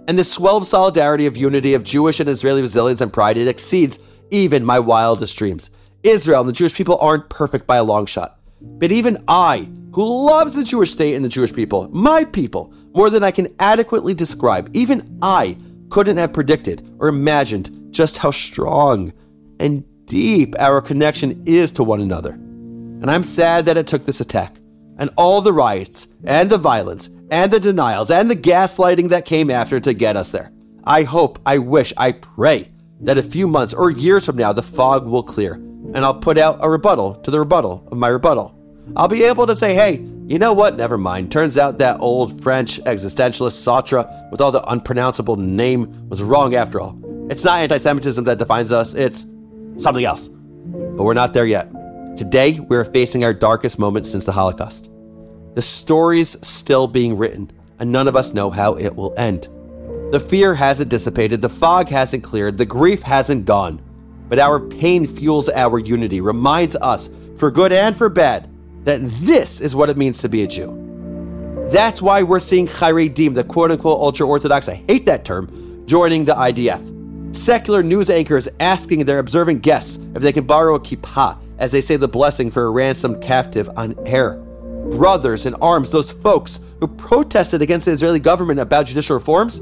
And 0.07 0.18
the 0.18 0.24
swell 0.24 0.57
of 0.57 0.66
solidarity 0.66 1.27
of 1.27 1.37
unity 1.37 1.74
of 1.74 1.83
Jewish 1.83 2.20
and 2.20 2.29
Israeli 2.29 2.62
resilience 2.62 3.01
and 3.01 3.12
pride, 3.12 3.37
it 3.37 3.48
exceeds 3.48 3.98
even 4.31 4.64
my 4.64 4.79
wildest 4.79 5.37
dreams. 5.37 5.70
Israel 6.03 6.40
and 6.40 6.48
the 6.48 6.53
Jewish 6.55 6.74
people 6.74 6.96
aren't 7.01 7.29
perfect 7.29 7.66
by 7.66 7.77
a 7.77 7.85
long 7.85 8.07
shot. 8.07 8.38
But 8.61 8.92
even 8.92 9.23
I, 9.29 9.68
who 9.92 10.27
loves 10.27 10.55
the 10.55 10.64
Jewish 10.64 10.90
state 10.90 11.14
and 11.14 11.25
the 11.25 11.29
Jewish 11.29 11.53
people, 11.53 11.88
my 11.90 12.25
people, 12.25 12.73
more 12.94 13.11
than 13.11 13.23
I 13.23 13.31
can 13.31 13.55
adequately 13.59 14.14
describe, 14.14 14.71
even 14.75 15.18
I 15.23 15.57
couldn't 15.90 16.18
have 16.18 16.33
predicted 16.33 16.88
or 16.99 17.09
imagined 17.09 17.92
just 17.92 18.18
how 18.18 18.31
strong 18.31 19.12
and 19.61 19.85
deep 20.07 20.55
our 20.59 20.81
connection 20.81 21.42
is 21.47 21.73
to 21.73 21.85
one 21.85 22.01
another. 22.01 22.33
And 22.33 23.11
I'm 23.11 23.23
sad 23.23 23.64
that 23.66 23.77
it 23.77 23.87
took 23.87 24.05
this 24.05 24.21
attack, 24.21 24.57
and 24.99 25.11
all 25.16 25.40
the 25.40 25.53
riots, 25.53 26.09
and 26.25 26.51
the 26.51 26.59
violence, 26.59 27.09
and 27.31 27.53
the 27.53 27.61
denials, 27.61 28.11
and 28.11 28.31
the 28.31 28.37
gaslighting 28.37 29.11
that 29.11 29.25
came 29.25 29.51
after 29.51 29.79
to 29.81 29.94
get 29.94 30.16
us 30.16 30.33
there. 30.33 30.53
I 30.85 31.05
hope, 31.05 31.38
I 31.47 31.59
wish, 31.59 31.92
I 31.97 32.12
pray 32.12 32.71
that 33.01 33.18
a 33.18 33.23
few 33.23 33.47
months 33.47 33.75
or 33.75 33.90
years 33.90 34.27
from 34.27 34.37
now 34.37 34.53
the 34.53 34.62
fog 34.62 35.07
will 35.07 35.23
clear 35.23 35.61
and 35.94 36.05
I'll 36.05 36.18
put 36.18 36.38
out 36.38 36.59
a 36.61 36.68
rebuttal 36.68 37.14
to 37.16 37.31
the 37.31 37.38
rebuttal 37.38 37.87
of 37.90 37.98
my 37.98 38.09
rebuttal. 38.09 38.55
I'll 38.96 39.09
be 39.09 39.24
able 39.24 39.46
to 39.46 39.55
say, 39.55 39.74
hey, 39.74 40.05
you 40.27 40.38
know 40.38 40.53
what? 40.53 40.77
Never 40.77 40.98
mind. 40.98 41.33
Turns 41.33 41.57
out 41.57 41.79
that 41.79 42.01
old 42.01 42.42
French 42.42 42.81
existentialist 42.81 43.57
Sartre 43.57 44.31
with 44.31 44.40
all 44.40 44.53
the 44.53 44.62
unpronounceable 44.64 45.37
name 45.37 46.09
was 46.09 46.22
wrong 46.22 46.55
after 46.55 46.81
all. 46.81 46.98
It's 47.31 47.44
not 47.44 47.61
anti 47.61 47.79
Semitism 47.79 48.24
that 48.24 48.38
defines 48.38 48.72
us, 48.72 48.94
it's 48.94 49.27
something 49.77 50.05
else. 50.05 50.29
But 50.29 51.05
we're 51.05 51.14
not 51.14 51.35
there 51.35 51.46
yet. 51.46 51.70
Today, 52.16 52.59
we're 52.61 52.85
facing 52.85 53.24
our 53.24 53.33
darkest 53.33 53.79
moment 53.79 54.07
since 54.07 54.24
the 54.24 54.33
Holocaust. 54.33 54.90
The 55.55 55.62
story's 55.62 56.37
still 56.46 56.87
being 56.87 57.16
written, 57.16 57.51
and 57.79 57.92
none 57.92 58.09
of 58.09 58.16
us 58.16 58.35
know 58.35 58.51
how 58.51 58.74
it 58.74 58.94
will 58.94 59.14
end. 59.16 59.48
The 60.11 60.20
fear 60.20 60.55
hasn't 60.55 60.90
dissipated, 60.90 61.42
the 61.42 61.48
fog 61.48 61.88
hasn't 61.88 62.24
cleared, 62.24 62.59
the 62.59 62.66
grief 62.66 63.03
hasn't 63.03 63.44
gone. 63.44 63.81
But 64.29 64.38
our 64.38 64.61
pain 64.61 65.07
fuels 65.07 65.49
our 65.49 65.79
unity, 65.79 66.21
reminds 66.21 66.77
us, 66.77 67.11
for 67.37 67.51
good 67.51 67.73
and 67.73 67.97
for 67.97 68.09
bad, 68.09 68.51
that 68.85 69.01
this 69.21 69.61
is 69.61 69.75
what 69.75 69.91
it 69.91 69.97
means 69.97 70.21
to 70.23 70.29
be 70.29 70.43
a 70.43 70.47
Jew. 70.47 70.85
That's 71.73 72.01
why 72.01 72.23
we're 72.23 72.41
seeing 72.41 72.67
Haredim, 72.67 73.35
the 73.35 73.45
quote 73.45 73.71
unquote 73.71 74.01
ultra 74.01 74.27
Orthodox, 74.27 74.69
I 74.69 74.77
hate 74.88 75.07
that 75.07 75.25
term, 75.25 75.87
joining 75.87 76.25
the 76.25 76.35
IDF. 76.35 77.37
Secular 77.37 77.83
news 77.83 78.09
anchors 78.09 78.49
asking 78.59 79.05
their 79.05 79.19
observant 79.19 79.62
guests 79.62 79.99
if 80.14 80.23
they 80.23 80.33
can 80.33 80.47
borrow 80.47 80.77
a 80.77 80.81
kippah 80.81 81.38
as 81.59 81.73
they 81.73 81.81
say 81.81 81.97
the 81.97 82.09
blessing 82.09 82.51
for 82.51 82.64
a 82.64 82.71
ransomed 82.71 83.23
captive 83.23 83.69
on 83.77 83.95
air. 84.07 84.37
Brothers 84.93 85.45
in 85.45 85.55
arms, 85.57 85.91
those 85.91 86.11
folks 86.11 86.61
who 86.81 86.88
protested 86.88 87.61
against 87.61 87.87
the 87.87 87.93
Israeli 87.93 88.19
government 88.19 88.61
about 88.61 88.87
judicial 88.87 89.17
reforms, 89.17 89.61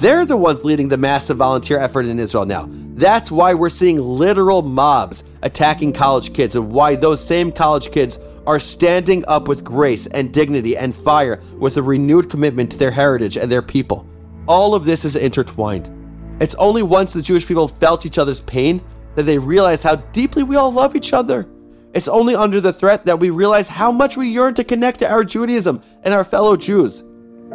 they're 0.00 0.26
the 0.26 0.36
ones 0.36 0.64
leading 0.64 0.88
the 0.88 0.98
massive 0.98 1.38
volunteer 1.38 1.78
effort 1.78 2.06
in 2.06 2.18
Israel 2.18 2.46
now. 2.46 2.68
That's 2.98 3.30
why 3.30 3.54
we're 3.54 3.68
seeing 3.68 4.00
literal 4.00 4.60
mobs 4.60 5.22
attacking 5.44 5.92
college 5.92 6.34
kids, 6.34 6.56
and 6.56 6.72
why 6.72 6.96
those 6.96 7.24
same 7.24 7.52
college 7.52 7.92
kids 7.92 8.18
are 8.44 8.58
standing 8.58 9.24
up 9.28 9.46
with 9.46 9.62
grace 9.62 10.08
and 10.08 10.34
dignity 10.34 10.76
and 10.76 10.92
fire 10.92 11.40
with 11.58 11.76
a 11.76 11.82
renewed 11.82 12.28
commitment 12.28 12.72
to 12.72 12.76
their 12.76 12.90
heritage 12.90 13.36
and 13.36 13.52
their 13.52 13.62
people. 13.62 14.04
All 14.48 14.74
of 14.74 14.84
this 14.84 15.04
is 15.04 15.14
intertwined. 15.14 15.88
It's 16.40 16.56
only 16.56 16.82
once 16.82 17.12
the 17.12 17.22
Jewish 17.22 17.46
people 17.46 17.68
felt 17.68 18.04
each 18.04 18.18
other's 18.18 18.40
pain 18.40 18.82
that 19.14 19.22
they 19.22 19.38
realized 19.38 19.84
how 19.84 19.94
deeply 20.10 20.42
we 20.42 20.56
all 20.56 20.72
love 20.72 20.96
each 20.96 21.12
other. 21.12 21.48
It's 21.94 22.08
only 22.08 22.34
under 22.34 22.60
the 22.60 22.72
threat 22.72 23.06
that 23.06 23.20
we 23.20 23.30
realize 23.30 23.68
how 23.68 23.92
much 23.92 24.16
we 24.16 24.26
yearn 24.26 24.54
to 24.54 24.64
connect 24.64 24.98
to 24.98 25.08
our 25.08 25.22
Judaism 25.22 25.82
and 26.02 26.12
our 26.12 26.24
fellow 26.24 26.56
Jews. 26.56 27.04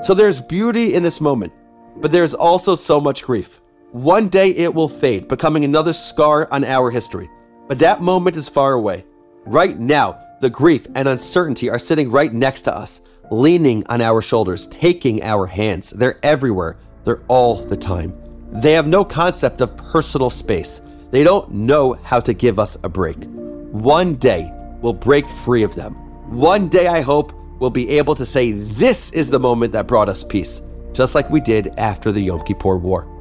So 0.04 0.14
there's 0.14 0.40
beauty 0.40 0.94
in 0.94 1.04
this 1.04 1.20
moment. 1.20 1.52
But 1.98 2.14
there's 2.14 2.34
also 2.34 2.76
so 2.76 3.02
much 3.02 3.24
grief. 3.24 3.60
One 3.94 4.28
day 4.28 4.50
it 4.50 4.74
will 4.74 4.90
fade, 4.90 5.28
becoming 5.28 5.64
another 5.64 5.94
scar 5.94 6.48
on 6.52 6.64
our 6.64 6.90
history. 6.90 7.30
But 7.68 7.78
that 7.78 8.02
moment 8.02 8.36
is 8.36 8.50
far 8.50 8.74
away. 8.74 9.06
Right 9.46 9.78
now, 9.78 10.20
the 10.42 10.50
grief 10.50 10.88
and 10.96 11.08
uncertainty 11.08 11.70
are 11.70 11.78
sitting 11.78 12.10
right 12.10 12.34
next 12.34 12.64
to 12.64 12.76
us, 12.76 13.02
leaning 13.30 13.86
on 13.90 14.02
our 14.02 14.20
shoulders, 14.20 14.66
taking 14.66 15.22
our 15.22 15.46
hands. 15.46 15.92
They're 15.92 16.18
everywhere, 16.24 16.78
they're 17.04 17.22
all 17.28 17.58
the 17.58 17.78
time. 17.78 18.20
They 18.50 18.74
have 18.74 18.88
no 18.88 19.06
concept 19.06 19.62
of 19.62 19.78
personal 19.78 20.32
space. 20.32 20.82
They 21.12 21.24
don't 21.24 21.52
know 21.52 21.94
how 21.94 22.20
to 22.22 22.34
give 22.34 22.58
us 22.58 22.76
a 22.84 22.90
break. 22.90 23.26
One 23.26 24.16
day, 24.16 24.52
we'll 24.82 24.94
break 24.94 25.28
free 25.28 25.62
of 25.62 25.76
them. 25.76 25.94
One 26.36 26.68
day, 26.68 26.88
I 26.88 27.02
hope, 27.02 27.32
we'll 27.60 27.70
be 27.70 27.90
able 27.90 28.16
to 28.16 28.26
say, 28.26 28.54
This 28.54 29.12
is 29.12 29.30
the 29.30 29.40
moment 29.40 29.72
that 29.74 29.88
brought 29.88 30.10
us 30.10 30.24
peace 30.24 30.64
just 30.94 31.14
like 31.16 31.30
we 31.30 31.42
did 31.42 31.68
after 31.78 32.12
the 32.12 32.22
Yom 32.22 32.42
Kippur 32.42 32.78
War. 32.78 33.13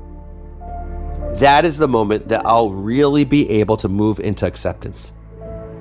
That 1.35 1.64
is 1.64 1.78
the 1.78 1.89
moment 1.89 2.28
that 2.28 2.47
I'll 2.47 2.70
really 2.70 3.24
be 3.24 3.49
able 3.51 3.76
to 3.78 3.89
move 3.89 4.20
into 4.20 4.47
acceptance. 4.47 5.12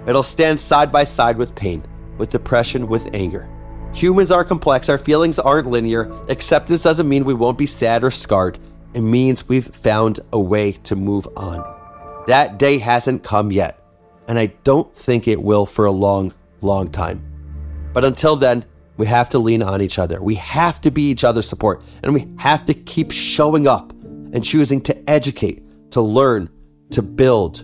It'll 0.08 0.24
stand 0.24 0.60
side 0.60 0.92
by 0.92 1.04
side 1.04 1.38
with 1.38 1.54
pain, 1.56 1.84
with 2.18 2.30
depression, 2.30 2.88
with 2.88 3.14
anger. 3.14 3.50
Humans 3.94 4.32
are 4.32 4.46
complex, 4.46 4.88
our 4.88 4.98
feelings 4.98 5.38
aren't 5.38 5.68
linear. 5.68 6.12
Acceptance 6.30 6.84
doesn't 6.84 7.08
mean 7.08 7.26
we 7.26 7.34
won't 7.34 7.58
be 7.58 7.66
sad 7.66 8.04
or 8.04 8.12
scarred, 8.12 8.58
it 8.94 9.02
means 9.02 9.50
we've 9.50 9.68
found 9.68 10.22
a 10.32 10.40
way 10.40 10.72
to 10.72 10.96
move 10.96 11.28
on. 11.36 12.24
That 12.28 12.58
day 12.58 12.78
hasn't 12.78 13.24
come 13.24 13.52
yet, 13.52 13.84
and 14.28 14.40
I 14.40 14.48
don't 14.64 14.94
think 14.96 15.28
it 15.28 15.42
will 15.42 15.66
for 15.66 15.86
a 15.86 15.92
long, 15.92 16.34
long 16.62 16.90
time. 16.90 17.24
But 17.94 18.06
until 18.06 18.38
then, 18.38 18.64
we 18.96 19.06
have 19.08 19.30
to 19.32 19.40
lean 19.40 19.64
on 19.64 19.82
each 19.82 20.00
other. 20.00 20.22
We 20.22 20.36
have 20.36 20.80
to 20.82 20.92
be 20.92 21.10
each 21.10 21.24
other's 21.24 21.48
support, 21.48 21.82
and 22.04 22.14
we 22.14 22.28
have 22.38 22.66
to 22.68 22.74
keep 22.74 23.12
showing 23.12 23.68
up 23.68 23.94
and 24.34 24.44
choosing 24.44 24.82
to 24.82 25.10
educate, 25.10 25.64
to 25.92 26.02
learn, 26.02 26.50
to 26.92 27.02
build, 27.02 27.64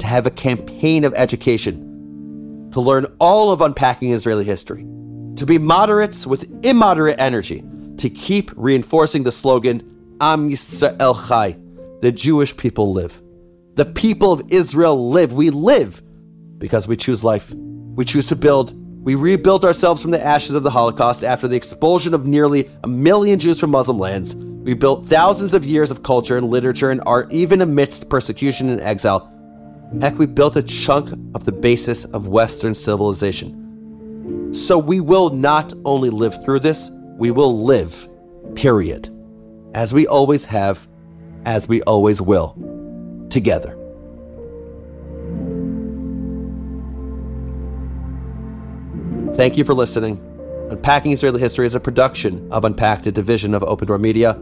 to 0.00 0.06
have 0.06 0.26
a 0.26 0.30
campaign 0.30 1.04
of 1.04 1.14
education, 1.14 2.70
to 2.72 2.80
learn 2.80 3.06
all 3.18 3.52
of 3.52 3.60
unpacking 3.60 4.12
Israeli 4.12 4.44
history, 4.44 4.82
to 5.36 5.46
be 5.46 5.58
moderates 5.58 6.26
with 6.26 6.48
immoderate 6.64 7.20
energy, 7.20 7.62
to 7.98 8.10
keep 8.10 8.50
reinforcing 8.56 9.24
the 9.24 9.32
slogan, 9.32 10.16
Am 10.20 10.50
Yisrael 10.50 11.28
Chai, 11.28 11.56
the 12.00 12.12
Jewish 12.12 12.56
people 12.56 12.92
live. 12.92 13.20
The 13.74 13.84
people 13.84 14.32
of 14.32 14.42
Israel 14.50 15.10
live. 15.10 15.32
We 15.32 15.50
live 15.50 16.02
because 16.58 16.88
we 16.88 16.96
choose 16.96 17.22
life. 17.22 17.54
We 17.54 18.04
choose 18.04 18.26
to 18.28 18.36
build. 18.36 18.74
We 19.04 19.14
rebuilt 19.14 19.64
ourselves 19.64 20.02
from 20.02 20.10
the 20.10 20.24
ashes 20.24 20.54
of 20.54 20.64
the 20.64 20.70
Holocaust 20.70 21.22
after 21.22 21.46
the 21.46 21.56
expulsion 21.56 22.14
of 22.14 22.26
nearly 22.26 22.68
a 22.82 22.88
million 22.88 23.38
Jews 23.38 23.60
from 23.60 23.70
Muslim 23.70 23.98
lands. 23.98 24.34
We 24.68 24.74
built 24.74 25.06
thousands 25.06 25.54
of 25.54 25.64
years 25.64 25.90
of 25.90 26.02
culture 26.02 26.36
and 26.36 26.50
literature 26.50 26.90
and 26.90 27.00
art, 27.06 27.32
even 27.32 27.62
amidst 27.62 28.10
persecution 28.10 28.68
and 28.68 28.82
exile. 28.82 29.32
Heck, 29.98 30.18
we 30.18 30.26
built 30.26 30.56
a 30.56 30.62
chunk 30.62 31.10
of 31.34 31.46
the 31.46 31.52
basis 31.52 32.04
of 32.04 32.28
Western 32.28 32.74
civilization. 32.74 34.52
So 34.52 34.76
we 34.76 35.00
will 35.00 35.30
not 35.30 35.72
only 35.86 36.10
live 36.10 36.44
through 36.44 36.58
this, 36.58 36.90
we 37.16 37.30
will 37.30 37.64
live, 37.64 38.06
period. 38.56 39.08
As 39.72 39.94
we 39.94 40.06
always 40.06 40.44
have, 40.44 40.86
as 41.46 41.66
we 41.66 41.80
always 41.84 42.20
will 42.20 42.54
together. 43.30 43.70
Thank 49.32 49.56
you 49.56 49.64
for 49.64 49.72
listening. 49.72 50.22
Unpacking 50.70 51.12
Israeli 51.12 51.40
History 51.40 51.64
is 51.64 51.74
a 51.74 51.80
production 51.80 52.46
of 52.52 52.66
Unpacked, 52.66 53.06
a 53.06 53.12
division 53.12 53.54
of 53.54 53.62
Open 53.62 53.88
Door 53.88 54.00
Media. 54.00 54.38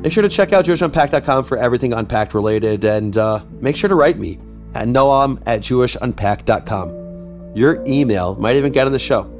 Make 0.00 0.12
sure 0.12 0.22
to 0.22 0.28
check 0.28 0.52
out 0.52 0.64
JewishUnpacked.com 0.64 1.44
for 1.44 1.58
everything 1.58 1.92
Unpacked 1.92 2.32
related, 2.34 2.84
and 2.84 3.16
uh, 3.16 3.40
make 3.60 3.76
sure 3.76 3.88
to 3.88 3.94
write 3.94 4.18
me 4.18 4.38
at 4.74 4.88
noam 4.88 5.42
at 5.46 5.60
JewishUnpacked.com. 5.60 7.52
Your 7.54 7.84
email 7.86 8.36
might 8.36 8.56
even 8.56 8.72
get 8.72 8.86
on 8.86 8.92
the 8.92 8.98
show. 8.98 9.30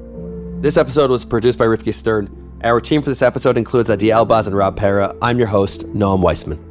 This 0.60 0.76
episode 0.76 1.10
was 1.10 1.24
produced 1.24 1.58
by 1.58 1.64
Rifki 1.64 1.94
Stern. 1.94 2.36
Our 2.62 2.80
team 2.80 3.00
for 3.02 3.08
this 3.08 3.22
episode 3.22 3.56
includes 3.56 3.88
Adi 3.88 4.08
Elbaz 4.08 4.46
and 4.46 4.54
Rob 4.54 4.76
Pera. 4.76 5.16
I'm 5.22 5.38
your 5.38 5.46
host, 5.46 5.86
Noam 5.94 6.20
Weissman. 6.20 6.69